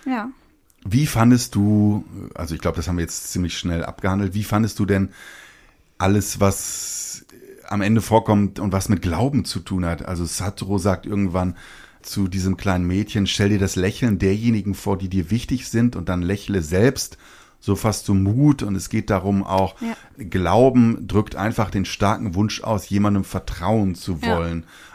[0.07, 0.31] Ja.
[0.85, 4.79] Wie fandest du, also ich glaube, das haben wir jetzt ziemlich schnell abgehandelt, wie fandest
[4.79, 5.09] du denn
[5.97, 7.25] alles, was
[7.69, 10.05] am Ende vorkommt und was mit Glauben zu tun hat?
[10.05, 11.57] Also Satoru sagt irgendwann
[12.03, 16.11] zu diesem kleinen Mädchen, stell dir das Lächeln derjenigen vor, die dir wichtig sind und
[16.11, 17.17] dann lächle selbst.
[17.61, 19.97] So fasst du Mut und es geht darum auch, Ja.
[20.23, 24.29] Glauben drückt einfach den starken Wunsch aus, jemandem vertrauen zu Ja.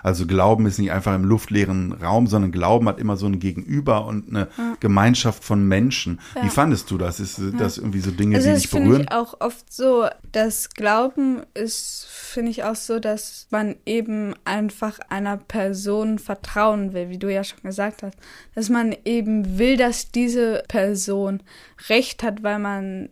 [0.03, 4.05] Also Glauben ist nicht einfach im luftleeren Raum, sondern Glauben hat immer so ein Gegenüber
[4.05, 4.47] und eine
[4.79, 6.19] Gemeinschaft von Menschen.
[6.35, 6.49] Wie Ja.
[6.51, 7.19] fandest du das?
[7.19, 9.03] Ist das irgendwie so Dinge, Also die das dich finde berühren?
[9.03, 14.99] ich auch oft so, das Glauben ist, finde ich auch so, dass man eben einfach
[15.09, 18.15] einer Person vertrauen will, wie du ja schon gesagt hast.
[18.55, 21.41] Dass man eben will, dass diese Person
[21.89, 23.09] recht hat, weil man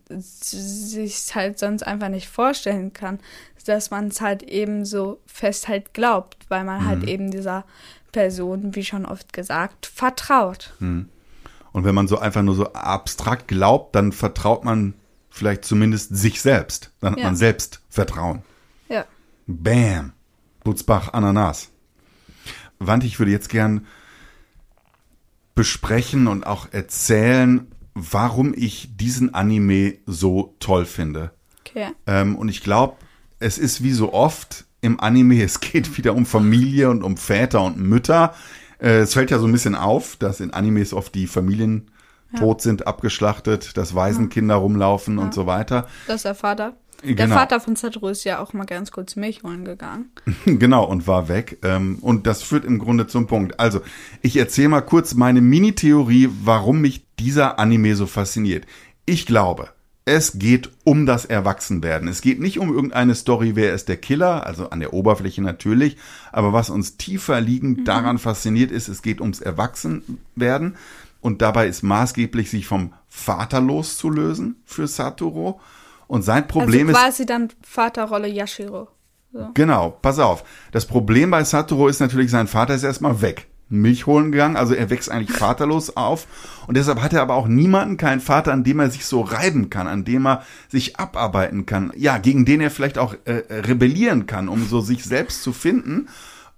[0.51, 3.19] sich halt sonst einfach nicht vorstellen kann,
[3.67, 7.07] dass man es halt eben so fest halt glaubt, weil man halt Mhm.
[7.07, 7.65] eben dieser
[8.11, 10.73] Person, wie schon oft gesagt, vertraut.
[10.79, 11.09] Und
[11.73, 14.93] wenn man so einfach nur so abstrakt glaubt, dann vertraut man
[15.29, 16.91] vielleicht zumindest sich selbst.
[16.99, 17.25] Dann hat Ja.
[17.25, 18.41] man selbst Vertrauen.
[18.89, 19.05] Ja.
[19.45, 20.13] Bam.
[20.63, 21.69] Butzbach, Ananas.
[22.79, 23.85] Wand, ich würde jetzt gern
[25.55, 31.31] besprechen und auch erzählen, warum ich diesen Anime so toll finde.
[31.67, 31.87] Okay.
[32.05, 32.97] Ähm, und ich glaube,
[33.39, 37.63] es ist wie so oft im Anime, es geht wieder um Familie und um Väter
[37.63, 38.33] und Mütter.
[38.79, 41.91] Äh, es fällt ja so ein bisschen auf, dass in Animes oft die Familien
[42.37, 45.87] tot sind, abgeschlachtet, dass Waisenkinder rumlaufen und so weiter.
[46.07, 46.75] Das ist der Vater.
[47.03, 47.35] Der Genau.
[47.35, 50.11] Vater von Satoru ist ja auch mal ganz kurz Milch holen gegangen.
[50.45, 51.59] Genau, und war weg.
[51.63, 53.59] Ähm, und das führt im Grunde zum Punkt.
[53.59, 53.81] Also,
[54.21, 58.65] ich erzähle mal kurz meine Mini-Theorie, warum mich dieser Anime so fasziniert.
[59.05, 59.69] Ich glaube,
[60.07, 62.07] es geht um das Erwachsenwerden.
[62.07, 65.97] Es geht nicht um irgendeine Story, wer ist der Killer, also an der Oberfläche natürlich,
[66.31, 70.77] aber was uns tiefer liegend daran fasziniert ist, es geht ums Erwachsenwerden.
[71.19, 75.59] Und dabei ist maßgeblich, sich vom Vater loszulösen für Satoru.
[76.07, 77.03] Und sein Problem also ist.
[77.03, 78.87] quasi dann Vaterrolle Yashiro.
[79.33, 79.49] So.
[79.55, 80.45] Genau, pass auf.
[80.71, 83.47] Das Problem bei Satoru ist natürlich, sein Vater ist erstmal weg.
[83.69, 86.27] Milch holen gegangen, also er wächst eigentlich vaterlos auf.
[86.67, 89.69] Und deshalb hat er aber auch niemanden, keinen Vater, an dem er sich so reiben
[89.69, 91.91] kann, an dem er sich abarbeiten kann.
[91.95, 96.07] Ja, gegen den er vielleicht auch äh, rebellieren kann, um so sich selbst zu finden.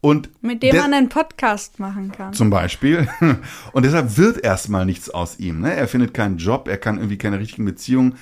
[0.02, 2.34] Und Mit dem man einen Podcast machen kann.
[2.34, 3.10] zum Beispiel.
[3.74, 5.60] Und deshalb wird erstmal nichts aus ihm.
[5.60, 5.74] Ne?
[5.76, 8.16] Er findet keinen Job, er kann irgendwie keine richtigen Beziehungen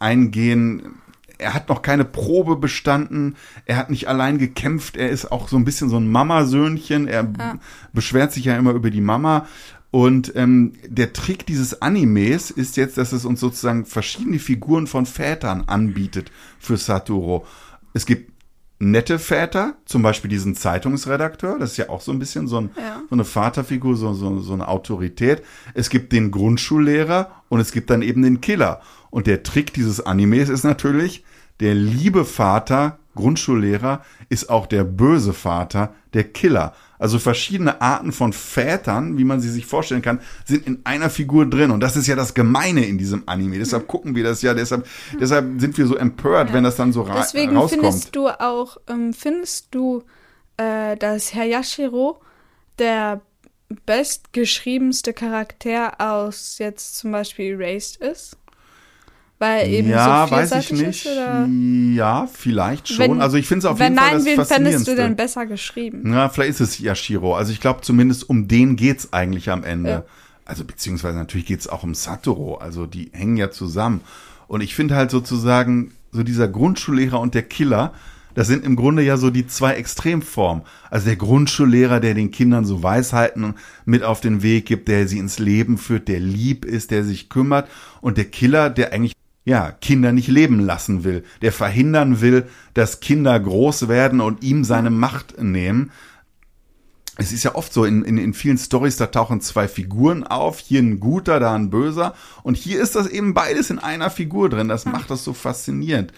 [0.00, 0.96] eingehen.
[1.38, 3.36] Er hat noch keine Probe bestanden.
[3.66, 4.96] Er hat nicht allein gekämpft.
[4.96, 7.08] Er ist auch so ein bisschen so ein Mamasöhnchen.
[7.08, 7.58] Er Ja.
[7.92, 9.46] beschwert sich ja immer über die Mama.
[9.90, 15.06] Und ähm, der Trick dieses Animes ist jetzt, dass es uns sozusagen verschiedene Figuren von
[15.06, 17.44] Vätern anbietet für Satoru.
[17.92, 18.32] Es gibt
[18.78, 22.70] nette Väter, zum Beispiel diesen Zeitungsredakteur, das ist ja auch so ein bisschen so, ein,
[22.76, 23.00] Ja.
[23.08, 25.42] so eine Vaterfigur, so, so, so eine Autorität.
[25.74, 28.80] Es gibt den Grundschullehrer und es gibt dann eben den Killer.
[29.10, 31.24] Und der Trick dieses Animes ist natürlich,
[31.60, 36.74] der liebe Vater, Grundschullehrer, ist auch der böse Vater, der Killer.
[36.98, 41.46] Also verschiedene Arten von Vätern, wie man sie sich vorstellen kann, sind in einer Figur
[41.46, 41.70] drin.
[41.70, 43.58] Und das ist ja das Gemeine in diesem Anime.
[43.58, 44.86] Deshalb gucken wir das ja, deshalb,
[45.20, 47.82] deshalb sind wir so empört, wenn das dann so ra Deswegen rauskommt.
[47.82, 50.02] findest du auch, ähm, findest du,
[50.56, 52.20] äh, dass Herr Yashiro
[52.78, 53.20] der
[53.86, 58.36] bestgeschriebenste Charakter aus jetzt zum Beispiel Erased ist?
[59.38, 61.04] Weil eben ja, so weiß ich nicht.
[61.04, 61.06] ist?
[61.06, 61.46] Oder?
[61.46, 62.98] Ja, vielleicht schon.
[62.98, 65.16] Wenn- also ich finde es auf Wenn jeden Fall nein, das wen fändest du denn
[65.16, 66.00] besser geschrieben?
[66.04, 67.36] Na, vielleicht ist es Yashiro.
[67.36, 69.90] Also ich glaube zumindest um den geht's eigentlich am Ende.
[69.90, 70.04] Ja.
[70.44, 72.54] Also beziehungsweise natürlich geht's auch um Satoru.
[72.54, 74.02] Also die hängen ja zusammen.
[74.46, 77.92] Und ich finde halt sozusagen so dieser Grundschullehrer und der Killer,
[78.34, 80.64] das sind im Grunde ja so die zwei Extremformen.
[80.90, 83.54] Also der Grundschullehrer, der den Kindern so Weisheiten
[83.84, 87.28] mit auf den Weg gibt, der sie ins Leben führt, der lieb ist, der sich
[87.28, 87.68] kümmert.
[88.00, 89.12] Und der Killer, der eigentlich
[89.44, 94.64] ja, Kinder nicht leben lassen will, der verhindern will, dass Kinder groß werden und ihm
[94.64, 95.90] seine Macht nehmen.
[97.16, 100.58] Es ist ja oft so, in, in, in vielen Stories, da tauchen zwei Figuren auf,
[100.58, 102.14] hier ein guter, da ein böser.
[102.42, 104.68] Und hier ist das eben beides in einer Figur drin.
[104.68, 106.12] Das macht das so faszinierend.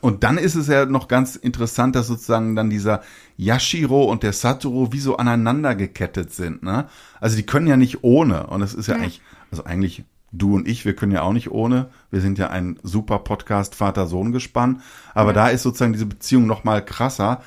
[0.00, 3.02] Und dann ist es ja noch ganz interessant, dass sozusagen dann dieser
[3.36, 6.62] Yashiro und der Satoru wie so aneinander gekettet sind.
[6.62, 6.88] Ne?
[7.20, 8.46] Also die können ja nicht ohne.
[8.46, 9.00] Und es ist ja, ja.
[9.00, 11.90] eigentlich, also eigentlich du und ich, wir können ja auch nicht ohne.
[12.10, 14.82] Wir sind ja ein super Podcast Vater-Sohn-Gespann.
[15.14, 15.34] Aber ja.
[15.34, 17.42] da ist sozusagen diese Beziehung noch mal krasser.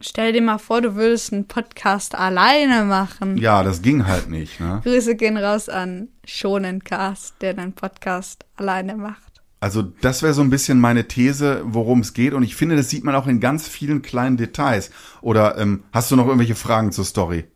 [0.00, 3.38] Stell dir mal vor, du würdest einen Podcast alleine machen.
[3.38, 4.60] Ja, das ging halt nicht.
[4.60, 4.80] Ne?
[4.84, 9.34] Grüße gehen raus an Shonencast, der einen Podcast alleine macht.
[9.60, 12.34] Also das wäre so ein bisschen meine These, worum es geht.
[12.34, 14.90] Und ich finde, das sieht man auch in ganz vielen kleinen Details.
[15.22, 17.46] Oder ähm, hast du noch irgendwelche Fragen zur Story?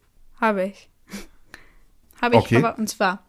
[0.41, 0.89] Habe ich.
[2.23, 2.57] Habe ich, Okay.
[2.57, 3.28] aber und zwar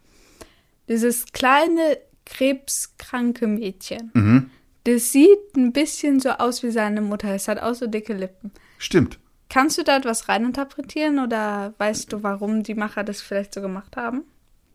[0.90, 4.10] dieses kleine krebskranke Mädchen.
[4.12, 4.50] Mhm.
[4.84, 7.34] Das sieht ein bisschen so aus wie seine Mutter.
[7.34, 8.50] Es hat auch so dicke Lippen.
[8.78, 9.18] Stimmt.
[9.48, 13.96] Kannst du da etwas reininterpretieren oder weißt du, warum die Macher das vielleicht so gemacht
[13.96, 14.22] haben?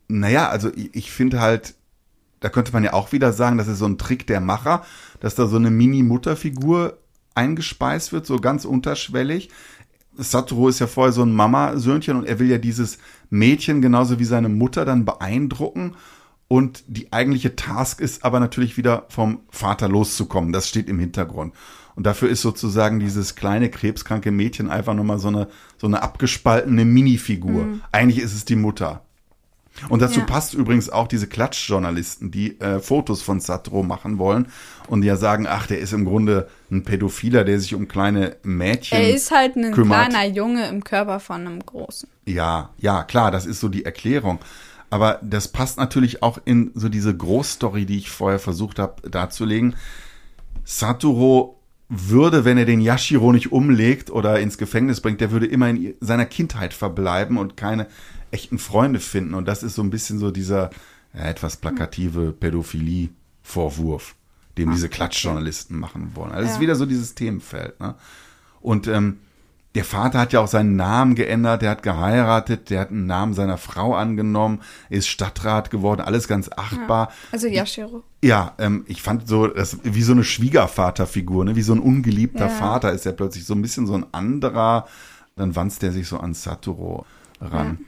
[0.07, 1.75] Naja, also ich, ich finde halt,
[2.39, 4.85] da könnte man ja auch wieder sagen, das ist so ein Trick der Macher,
[5.19, 6.97] dass da so eine Mini-Mutterfigur
[7.33, 9.49] eingespeist wird, so ganz unterschwellig.
[10.17, 12.97] Satoru ist ja vorher so ein Mama-Söhnchen und er will ja dieses
[13.29, 15.95] Mädchen genauso wie seine Mutter dann beeindrucken.
[16.47, 20.53] Und die eigentliche Task ist aber natürlich wieder vom Vater loszukommen.
[20.53, 21.53] Das steht im Hintergrund.
[21.95, 25.47] Und dafür ist sozusagen dieses kleine krebskranke Mädchen einfach nochmal so eine,
[25.77, 27.67] so eine abgespaltene Minifigur.
[27.91, 29.05] Eigentlich ist es die Mutter.
[29.89, 30.25] Und dazu Ja.
[30.25, 34.47] passt übrigens auch diese Klatschjournalisten, die äh, Fotos von Satro machen wollen
[34.87, 38.97] und ja sagen, ach, der ist im Grunde ein Pädophiler, der sich um kleine Mädchen
[38.97, 40.09] Er ist halt ein kümmert.
[40.09, 42.07] kleiner Junge im Körper von einem Großen.
[42.25, 44.39] Ja, ja, klar, das ist so die Erklärung.
[44.89, 49.75] Aber das passt natürlich auch in so diese Großstory, die ich vorher versucht habe darzulegen.
[50.63, 51.55] Satoru
[51.89, 55.93] würde, wenn er den Yashiro nicht umlegt oder ins Gefängnis bringt, der würde immer in
[55.99, 57.87] seiner Kindheit verbleiben und keine
[58.35, 59.33] echten Freunde finden.
[59.33, 60.69] Und das ist so ein bisschen so dieser
[61.13, 64.15] ja, etwas plakative Pädophilie-Vorwurf,
[64.57, 66.31] den diese Klatschjournalisten machen wollen.
[66.31, 66.61] Also es ist Ja.
[66.61, 67.79] wieder so dieses Themenfeld.
[67.79, 67.95] Ne?
[68.61, 69.17] Und ähm,
[69.75, 73.33] der Vater hat ja auch seinen Namen geändert, der hat geheiratet, der hat einen Namen
[73.33, 77.11] seiner Frau angenommen, ist Stadtrat geworden, alles ganz achtbar.
[77.33, 78.01] Also Yashiro.
[78.23, 81.55] Ja, ähm, ich fand so, das wie so eine Schwiegervaterfigur, ne?
[81.57, 82.49] wie so ein ungeliebter Ja.
[82.49, 84.87] Vater ist er plötzlich so ein bisschen so ein anderer.
[85.35, 87.03] Dann wanzt der sich so an Satoru
[87.41, 87.79] ran.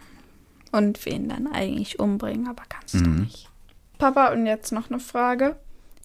[0.71, 3.03] Und wen dann eigentlich umbringen, aber kannst Mhm.
[3.03, 3.49] du nicht.
[3.97, 5.57] Papa, und jetzt noch eine Frage.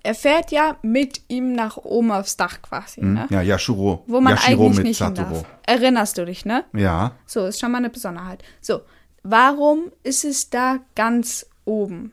[0.05, 3.15] Er fährt ja mit ihm nach oben aufs Dach quasi, Hm?
[3.15, 3.27] ne?
[3.31, 4.03] Ja, Yashiro.
[4.07, 5.35] Wo man Yashiro eigentlich mit nicht hin Satoru.
[5.37, 5.45] darf.
[5.67, 6.65] Erinnerst du dich, ne?
[6.73, 7.13] Ja.
[7.27, 8.43] So, ist schon mal eine Besonderheit.
[8.61, 8.81] So,
[9.23, 12.13] warum ist es da ganz oben?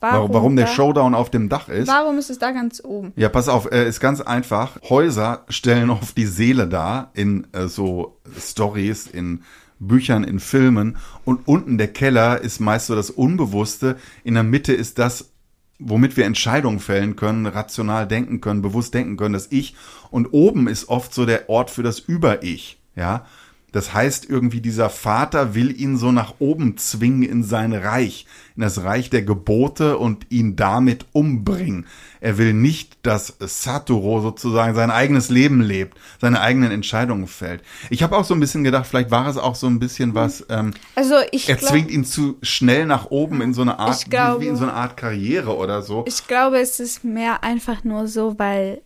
[0.00, 1.86] Warum, warum der da, Showdown auf dem Dach ist?
[1.86, 3.12] Warum ist es da ganz oben?
[3.16, 4.78] Ja, pass auf, äh, ist ganz einfach.
[4.88, 9.42] Häuser stellen oft die Seele dar in äh, so Stories, in
[9.80, 10.98] Büchern, in Filmen.
[11.24, 13.96] Und unten der Keller ist meist so das Unbewusste.
[14.22, 15.32] In der Mitte ist das,
[15.80, 19.74] womit wir Entscheidungen fällen können, rational denken können, bewusst denken können, das Ich.
[20.10, 22.78] Und oben ist oft so der Ort für das Über-Ich.
[22.94, 23.26] Ja.
[23.72, 28.62] Das heißt, irgendwie dieser Vater will ihn so nach oben zwingen in sein Reich, in
[28.62, 31.86] das Reich der Gebote und ihn damit umbringen.
[32.20, 37.62] Er will nicht, dass Satoru sozusagen sein eigenes Leben lebt, seine eigenen Entscheidungen fällt.
[37.88, 40.44] Ich habe auch so ein bisschen gedacht, vielleicht war es auch so ein bisschen was,
[40.50, 44.10] ähm, Also ich er glaub- zwingt ihn zu schnell nach oben in so eine Art,
[44.10, 46.04] glaube- wie, wie in so eine Art Karriere oder so.
[46.06, 48.82] Ich glaube, es ist mehr einfach nur so, weil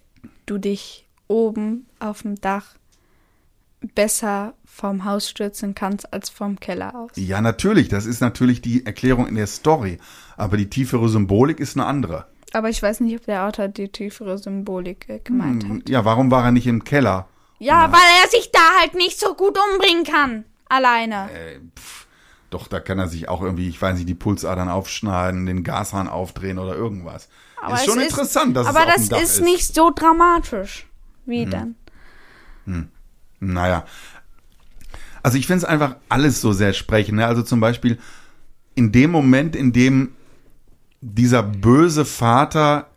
[0.47, 2.77] du dich oben auf dem Dach
[3.95, 7.13] besser vom Haus stürzen kannst als vom Keller aus.
[7.15, 9.99] Ja, natürlich, das ist natürlich die Erklärung in der Story,
[10.37, 12.27] aber die tiefere Symbolik ist eine andere.
[12.53, 15.89] Aber ich weiß nicht, ob der Autor die tiefere Symbolik äh, gemeint hat.
[15.89, 17.29] Ja, warum war er nicht im Keller?
[17.61, 20.45] Ja, weil er sich da halt nicht so gut umbringen kann.
[20.69, 21.31] Alleine.
[21.31, 22.07] Äh, pff,
[22.51, 26.09] doch, da kann er sich auch irgendwie, ich weiß nicht, die Pulsadern aufschneiden, den Gashahn
[26.09, 27.29] aufdrehen oder irgendwas.
[27.63, 29.45] Aber ist schon es interessant, dass aber es auf das ist ist.
[29.45, 30.89] Nicht so dramatisch.
[31.27, 31.77] Wie denn?
[33.39, 33.85] Naja.
[35.25, 37.17] Also ich finde es einfach alles so sehr sprechend.
[37.17, 37.27] Ne?
[37.27, 37.99] Also zum Beispiel
[38.75, 40.11] in dem Moment, in dem
[41.01, 42.89] dieser böse Vater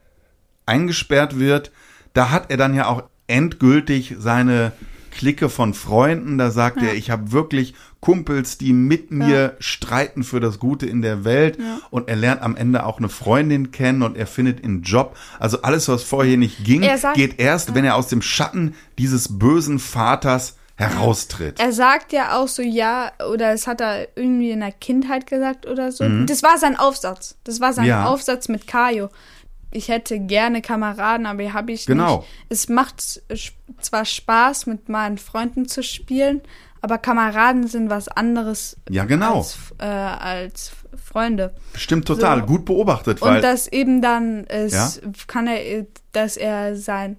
[0.65, 1.71] eingesperrt wird,
[2.13, 4.73] da hat er dann ja auch endgültig seine
[5.11, 6.37] Clique von Freunden.
[6.37, 11.01] Da sagt er, ich habe wirklich Kumpels, die mit mir streiten für das Gute in
[11.01, 11.57] der Welt.
[11.91, 15.15] Und er lernt am Ende auch eine Freundin kennen und er findet einen Job.
[15.39, 18.75] Also alles, was vorher nicht ging, Er sagt- geht erst, wenn er aus dem Schatten
[18.97, 21.59] dieses bösen Vaters heraustritt.
[21.59, 25.65] Er sagt ja auch so, ja, oder es hat er irgendwie in der Kindheit gesagt
[25.65, 26.03] oder so.
[26.03, 26.27] Mhm.
[26.27, 27.35] Das war sein Aufsatz.
[27.43, 28.05] Das war sein Ja.
[28.05, 29.09] Aufsatz mit Kaio.
[29.69, 32.19] ich hätte gerne Kameraden, aber habe ich Genau.
[32.19, 32.27] nicht.
[32.49, 33.21] Es macht
[33.81, 36.41] zwar Spaß, mit meinen Freunden zu spielen,
[36.81, 39.39] aber Kameraden sind was anderes Ja, genau.
[39.39, 40.71] als, äh, als
[41.03, 41.53] Freunde.
[41.75, 42.39] Stimmt total.
[42.39, 42.45] So.
[42.45, 43.35] Gut beobachtet, weil.
[43.35, 44.89] Und dass eben dann es Ja?
[45.27, 47.17] kann er, dass er sein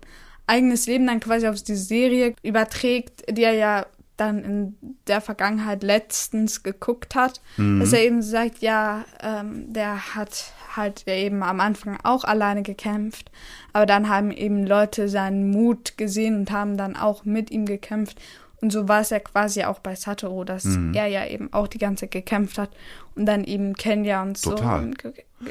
[0.48, 3.86] eigenes Leben dann quasi auf diese Serie überträgt, die er ja
[4.16, 4.76] dann in
[5.06, 7.78] der Vergangenheit letztens geguckt hat, Mhm.
[7.78, 13.30] dass er eben sagt, ja, ähm, der hat halt eben am Anfang auch alleine gekämpft,
[13.72, 18.18] aber dann haben eben Leute seinen Mut gesehen und haben dann auch mit ihm gekämpft.
[18.60, 20.92] Und so war es ja quasi auch bei Satoru, dass Mhm.
[20.94, 22.70] er ja eben auch die ganze Zeit gekämpft hat
[23.18, 24.50] und dann eben Kenya und so.
[24.50, 24.84] Total.
[24.84, 25.02] Und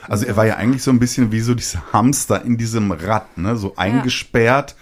[0.07, 3.37] Also er war ja eigentlich so ein bisschen wie so dieser Hamster in diesem Rad,
[3.37, 3.55] ne?
[3.57, 4.75] So eingesperrt,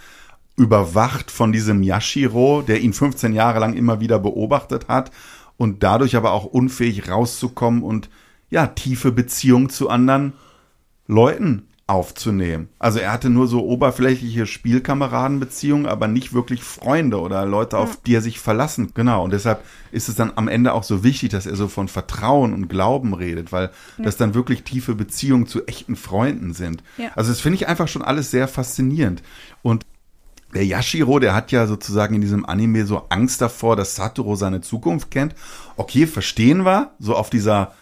[0.55, 5.11] überwacht von diesem Yashiro, der ihn 15 Jahre lang immer wieder beobachtet hat
[5.57, 8.09] und dadurch aber auch unfähig rauszukommen und
[8.49, 10.33] ja, tiefe Beziehungen zu anderen
[11.07, 12.69] Leuten aufzunehmen.
[12.79, 18.15] Also er hatte nur so oberflächliche Spielkameradenbeziehungen, aber nicht wirklich Freunde oder Leute, auf die
[18.15, 18.89] er sich verlassen.
[18.95, 19.23] Genau.
[19.23, 22.53] Und deshalb ist es dann am Ende auch so wichtig, dass er so von Vertrauen
[22.53, 23.69] und Glauben redet, weil
[23.99, 26.81] das dann wirklich tiefe Beziehungen zu echten Freunden sind.
[26.97, 27.09] Ja.
[27.15, 29.21] Also das finde ich einfach schon alles sehr faszinierend.
[29.61, 29.85] Und
[30.55, 34.61] der Yashiro, der hat ja sozusagen in diesem Anime so Angst davor, dass Satoru seine
[34.61, 35.35] Zukunft kennt.
[35.77, 37.73] Okay, verstehen wir, so auf dieser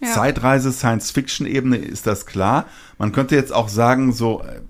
[0.00, 0.08] Ja.
[0.12, 2.66] Zeitreise, Science-Fiction-Ebene ist das klar.
[2.98, 4.60] Man könnte jetzt auch sagen, so äh,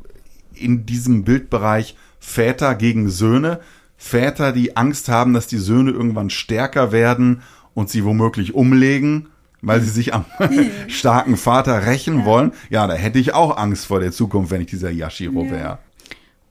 [0.55, 3.61] in diesem Bildbereich Väter gegen Söhne.
[3.97, 7.43] Väter, die Angst haben, dass die Söhne irgendwann stärker werden
[7.75, 9.29] und sie womöglich umlegen,
[9.63, 10.25] weil sie sich am
[10.89, 12.53] starken Vater rächen wollen.
[12.71, 15.79] Ja, da hätte ich auch Angst vor der Zukunft, wenn ich dieser Yashiro wäre.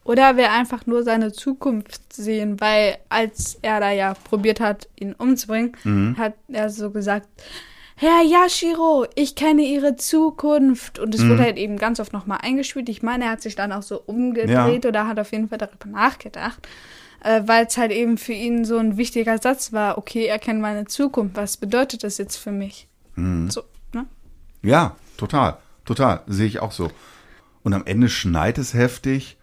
[0.04, 4.88] Oder er will einfach nur seine Zukunft sehen, weil als er da ja probiert hat,
[5.00, 6.16] ihn umzubringen, Mhm.
[6.18, 7.26] hat er so gesagt,
[7.96, 10.98] Herr Yashiro, ich kenne Ihre Zukunft.
[10.98, 11.30] Und es Mhm.
[11.30, 12.88] wurde halt eben ganz oft nochmal eingespielt.
[12.88, 14.88] Ich meine, er hat sich dann auch so umgedreht Ja.
[14.88, 16.66] oder hat auf jeden Fall darüber nachgedacht,
[17.22, 20.60] äh, weil es halt eben für ihn so ein wichtiger Satz war, okay, er kennt
[20.60, 22.88] meine Zukunft, was bedeutet das jetzt für mich?
[23.14, 23.48] Mhm.
[23.50, 24.06] So, ne?
[24.62, 26.90] Ja, total, total, sehe ich auch so.
[27.62, 29.36] Und am Ende schneit es heftig.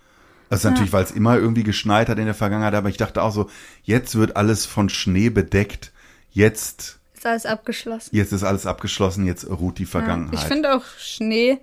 [0.50, 3.24] Das ist natürlich, weil es immer irgendwie geschneit hat in der Vergangenheit, aber ich dachte
[3.24, 3.50] auch so,
[3.84, 5.94] jetzt wird alles von Schnee bedeckt.
[6.32, 8.16] Jetzt, Ist alles abgeschlossen.
[8.16, 10.34] jetzt ist alles abgeschlossen, jetzt ruht die Ja, Vergangenheit.
[10.40, 11.60] ich finde auch Schnee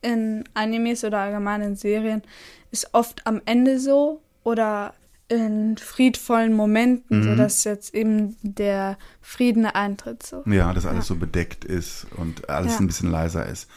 [0.00, 2.22] in Animes oder allgemein in Serien
[2.70, 4.94] ist oft am Ende so oder
[5.28, 7.22] in friedvollen Momenten, Mhm.
[7.24, 10.22] so dass jetzt eben der Frieden eintritt.
[10.24, 10.42] So.
[10.46, 12.78] Ja, dass alles so bedeckt ist und alles Ja.
[12.80, 13.68] ein bisschen leiser ist.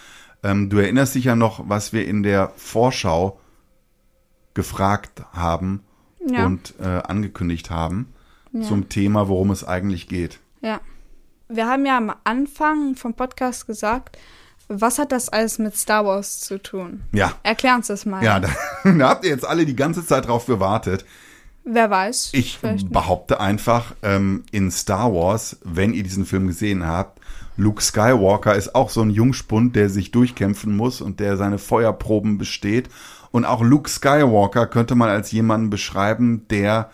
[0.44, 3.40] Ähm, du erinnerst dich ja noch, was wir in der Vorschau
[4.54, 5.84] gefragt haben
[6.26, 6.46] Ja.
[6.46, 8.14] und äh, angekündigt haben
[8.54, 8.62] Ja.
[8.62, 10.40] zum Thema, worum es eigentlich geht.
[10.62, 10.80] Ja.
[11.48, 14.18] Wir haben ja am Anfang vom Podcast gesagt,
[14.68, 17.04] was hat das alles mit Star Wars zu tun?
[17.12, 18.24] Ja, Erklär uns das mal.
[18.24, 18.50] ja, da,
[18.84, 21.06] da habt ihr jetzt alle die ganze Zeit drauf gewartet.
[21.64, 22.30] Wer weiß?
[22.34, 27.20] Ich behaupte einfach, ähm, in Star Wars, wenn ihr diesen Film gesehen habt,
[27.58, 32.38] Luke Skywalker ist auch so ein Jungspund, der sich durchkämpfen muss und der seine Feuerproben
[32.38, 32.90] besteht.
[33.32, 36.92] Und auch Luke Skywalker könnte man als jemanden beschreiben, der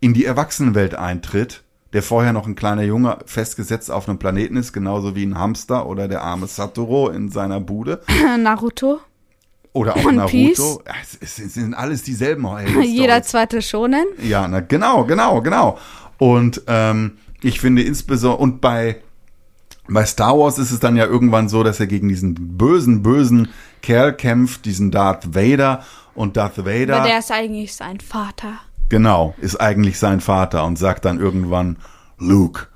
[0.00, 1.62] in die Erwachsenenwelt eintritt,
[1.92, 5.86] der vorher noch ein kleiner Junge festgesetzt auf einem Planeten ist, genauso wie ein Hamster
[5.86, 8.00] oder der arme Satoru in seiner Bude.
[8.38, 9.00] Naruto.
[9.72, 10.30] Oder auch One Naruto.
[10.32, 10.78] Piece.
[11.20, 14.04] Es, es sind alles dieselben Helden Jeder zweite Shonen.
[14.22, 15.78] ja, na, genau, genau, genau.
[16.18, 19.00] Und ähm, ich finde insbesondere, und bei,
[19.88, 23.48] bei Star Wars ist es dann ja irgendwann so, dass er gegen diesen bösen, bösen
[23.80, 25.84] Kerl kämpft, diesen Darth Vader.
[26.14, 28.58] Und Darth Vader, Aber der ist eigentlich sein Vater.
[28.90, 31.78] Genau, ist eigentlich sein Vater und sagt dann irgendwann,
[32.18, 32.66] Luke,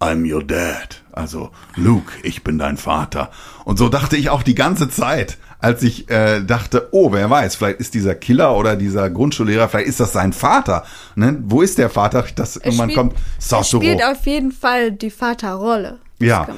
[0.00, 1.02] I'm your dad.
[1.12, 3.30] Also, Luke, ich bin dein Vater.
[3.64, 7.54] Und so dachte ich auch die ganze Zeit, als ich äh, dachte, oh, wer weiß,
[7.56, 10.84] vielleicht ist dieser Killer oder dieser Grundschullehrer, vielleicht ist das sein Vater.
[11.14, 11.38] Ne?
[11.44, 12.24] Wo ist der Vater?
[12.34, 13.82] Das irgendwann spielt- kommt Er Satoru.
[13.84, 15.98] spielt auf jeden Fall die Vaterrolle.
[16.18, 16.48] Ja,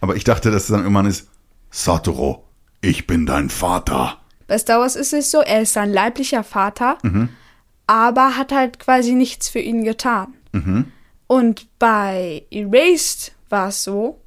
[0.00, 1.28] aber ich dachte, dass es dann irgendwann ist,
[1.70, 2.38] Satoru,
[2.80, 4.18] ich bin dein Vater.
[4.46, 7.30] Bei Star Wars ist es so, er ist sein leiblicher Vater, Mhm.
[7.86, 10.34] Aber hat halt quasi nichts für ihn getan.
[10.52, 10.86] Mhm.
[11.26, 14.20] Und bei Erased war es so,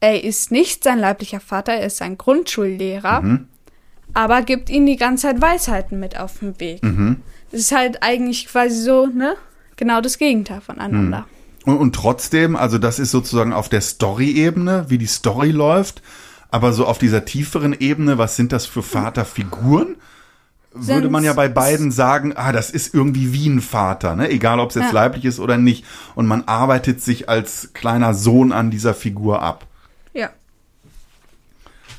[0.00, 3.48] er ist nicht sein leiblicher Vater, er ist sein Grundschullehrer, Mhm.
[4.14, 6.82] aber gibt ihm die ganze Zeit Weisheiten mit auf den Weg.
[6.82, 7.22] Mhm.
[7.50, 9.34] Das ist halt eigentlich quasi so, ne?
[9.76, 11.26] Genau das Gegenteil voneinander.
[11.64, 16.02] Und, und trotzdem, also das ist sozusagen auf der Story-Ebene, wie die Story läuft,
[16.50, 19.96] aber so auf dieser tieferen Ebene, was sind das für Vaterfiguren?
[20.72, 24.30] Würde man ja bei beiden sagen, ah, das ist irgendwie wie ein Vater, ne?
[24.30, 24.92] Egal, ob es jetzt Ja.
[24.92, 25.84] leiblich ist oder nicht.
[26.14, 29.66] Und man arbeitet sich als kleiner Sohn an dieser Figur ab.
[30.12, 30.30] Ja.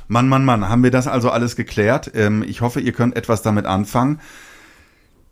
[0.07, 2.11] Mann, Mann, Mann, haben wir das also alles geklärt?
[2.13, 4.20] Ähm, ich hoffe, ihr könnt etwas damit anfangen.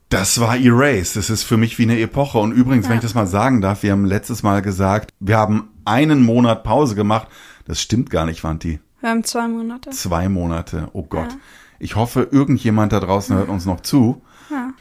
[0.10, 1.16] Das war Erase.
[1.16, 2.40] Das ist für mich wie eine Epoche.
[2.40, 2.92] Und übrigens, ja.
[2.92, 6.64] wenn ich das mal sagen darf, wir haben letztes Mal gesagt, wir haben einen Monat
[6.64, 7.28] Pause gemacht.
[7.66, 8.80] Das stimmt gar nicht, Wanti.
[9.02, 9.90] Wir haben zwei Monate.
[9.92, 10.90] Zwei Monate.
[10.94, 11.32] Oh Gott.
[11.32, 11.38] Ja.
[11.80, 14.22] Ich hoffe, irgendjemand da draußen hört uns noch zu.
[14.50, 14.74] Ja.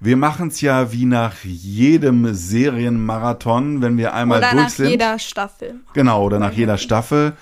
[0.00, 4.84] Wir machen es ja wie nach jedem Serienmarathon, wenn wir einmal oder durch nach sind.
[4.84, 5.80] Nach jeder Staffel.
[5.94, 7.32] Genau, oder nach jeder Staffel.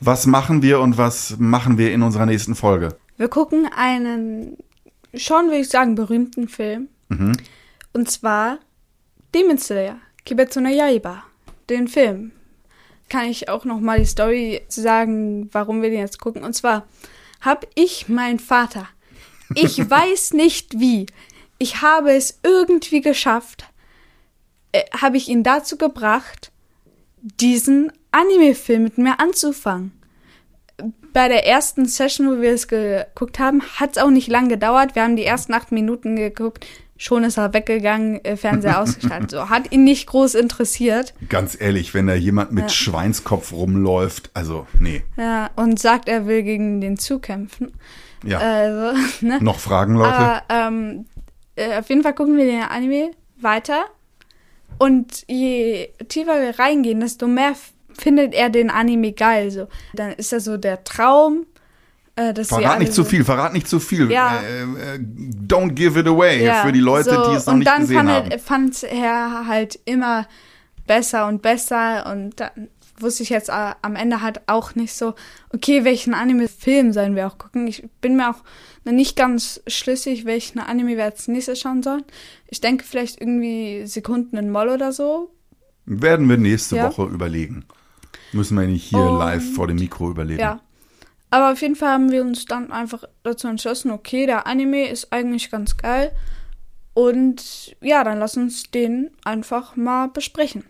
[0.00, 2.96] Was machen wir und was machen wir in unserer nächsten Folge?
[3.16, 4.56] Wir gucken einen
[5.14, 6.88] schon, würde ich sagen, berühmten Film.
[7.08, 7.32] Mhm.
[7.92, 8.58] Und zwar
[9.34, 11.24] Demon Slayer, Kibetsu no Yaiba,
[11.68, 12.32] den Film.
[13.08, 16.44] Kann ich auch noch mal die Story sagen, warum wir den jetzt gucken.
[16.44, 16.86] Und zwar
[17.40, 18.88] habe ich meinen Vater,
[19.54, 21.06] ich weiß nicht wie,
[21.58, 23.64] ich habe es irgendwie geschafft,
[24.72, 26.52] äh, habe ich ihn dazu gebracht,
[27.22, 29.92] diesen Anime-Film mit mir anzufangen
[31.12, 34.94] bei der ersten Session, wo wir es geguckt haben, hat es auch nicht lang gedauert.
[34.94, 36.66] Wir haben die ersten acht Minuten geguckt.
[37.02, 39.30] Schon ist er weggegangen, äh, Fernseher ausgeschaltet.
[39.30, 41.14] So, hat ihn nicht groß interessiert.
[41.30, 42.68] Ganz ehrlich, wenn da jemand mit ja.
[42.68, 45.02] Schweinskopf rumläuft, also, nee.
[45.16, 47.72] Ja, und sagt, er will gegen den Zug kämpfen.
[48.22, 48.36] Ja.
[48.36, 49.38] Also, ne?
[49.40, 50.12] Noch Fragen, Leute?
[50.12, 51.06] Aber, ähm,
[51.56, 53.86] äh, auf jeden Fall gucken wir den Anime weiter.
[54.76, 57.54] Und je tiefer wir reingehen, desto mehr
[57.98, 59.50] findet er den Anime geil.
[59.50, 59.68] So.
[59.94, 61.46] Dann ist er so der Traum.
[62.20, 64.10] Äh, verrat nicht zu viel, verrat nicht zu viel.
[64.10, 64.40] Ja.
[64.40, 64.98] Äh, äh,
[65.46, 68.10] don't give it away ja, für die Leute, so, die es noch nicht gesehen fand
[68.10, 68.24] haben.
[68.24, 70.26] Und dann fand er halt immer
[70.86, 72.68] besser und besser und dann
[72.98, 75.14] wusste ich jetzt äh, am Ende halt auch nicht so,
[75.54, 77.66] okay, welchen Anime-Film sollen wir auch gucken.
[77.66, 78.42] Ich bin mir auch
[78.84, 82.04] nicht ganz schlüssig, welchen Anime wir als nächstes schauen sollen.
[82.48, 85.32] Ich denke vielleicht irgendwie Sekunden in Moll oder so.
[85.86, 86.88] Werden wir nächste ja.
[86.88, 87.64] Woche überlegen.
[88.32, 90.40] Müssen wir nicht hier und, live vor dem Mikro überleben.
[90.40, 90.60] Ja.
[91.30, 95.12] Aber auf jeden Fall haben wir uns dann einfach dazu entschlossen, okay, der Anime ist
[95.12, 96.12] eigentlich ganz geil.
[96.92, 100.64] Und ja, dann lass uns den einfach mal besprechen.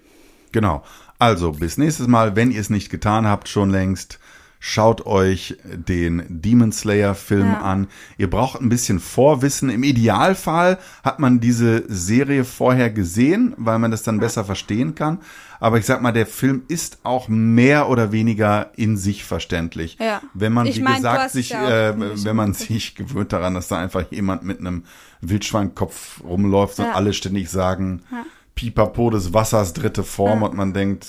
[0.53, 0.83] Genau.
[1.19, 4.19] Also, bis nächstes Mal, wenn ihr es nicht getan habt, schon längst.
[4.63, 7.63] Schaut euch den Demon Slayer Film ja.
[7.63, 7.89] an.
[8.19, 9.71] Ihr braucht ein bisschen Vorwissen.
[9.71, 14.21] Im Idealfall hat man diese Serie vorher gesehen, weil man das dann ja.
[14.21, 15.21] besser verstehen kann.
[15.61, 19.97] Aber ich sag mal, der Film ist auch mehr oder weniger in sich verständlich.
[19.99, 20.21] Ja.
[20.35, 23.79] Wenn man, ich wie mein, gesagt, sich, äh, wenn man sich gewöhnt daran, dass da
[23.79, 24.85] einfach jemand mit einem
[25.23, 26.85] Wildschweinkopf rumläuft ja.
[26.85, 28.27] und alle ständig sagen, ja.
[28.55, 31.07] Pipapo des Wassers dritte Form und man denkt,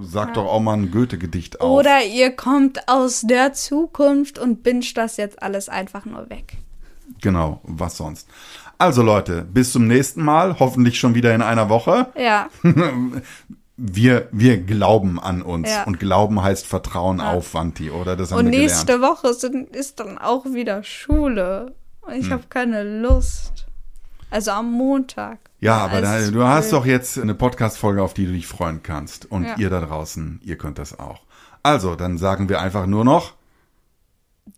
[0.00, 0.34] Sag ja.
[0.34, 1.70] doch auch mal ein Goethe-Gedicht auf.
[1.70, 6.56] Oder ihr kommt aus der Zukunft und binscht das jetzt alles einfach nur weg.
[7.20, 8.28] Genau, was sonst.
[8.78, 12.08] Also Leute, bis zum nächsten Mal, hoffentlich schon wieder in einer Woche.
[12.16, 12.48] Ja.
[13.76, 15.70] wir, wir glauben an uns.
[15.70, 15.84] Ja.
[15.84, 17.32] Und Glauben heißt Vertrauen ja.
[17.32, 18.16] auf Vanti, oder?
[18.16, 19.22] Das haben und wir nächste gelernt.
[19.22, 21.74] Woche sind, ist dann auch wieder Schule.
[22.00, 22.32] Und ich hm.
[22.32, 23.67] habe keine Lust.
[24.30, 25.38] Also am Montag.
[25.60, 29.30] Ja, aber da, du hast doch jetzt eine Podcast-Folge, auf die du dich freuen kannst.
[29.30, 29.56] Und ja.
[29.56, 31.22] ihr da draußen, ihr könnt das auch.
[31.62, 33.34] Also, dann sagen wir einfach nur noch.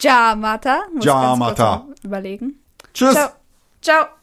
[0.00, 0.82] Ja, Mata.
[1.00, 1.86] Ja, Mata.
[2.02, 2.60] Überlegen.
[2.92, 3.14] Tschüss.
[3.14, 3.30] Ciao.
[3.80, 4.19] Ciao.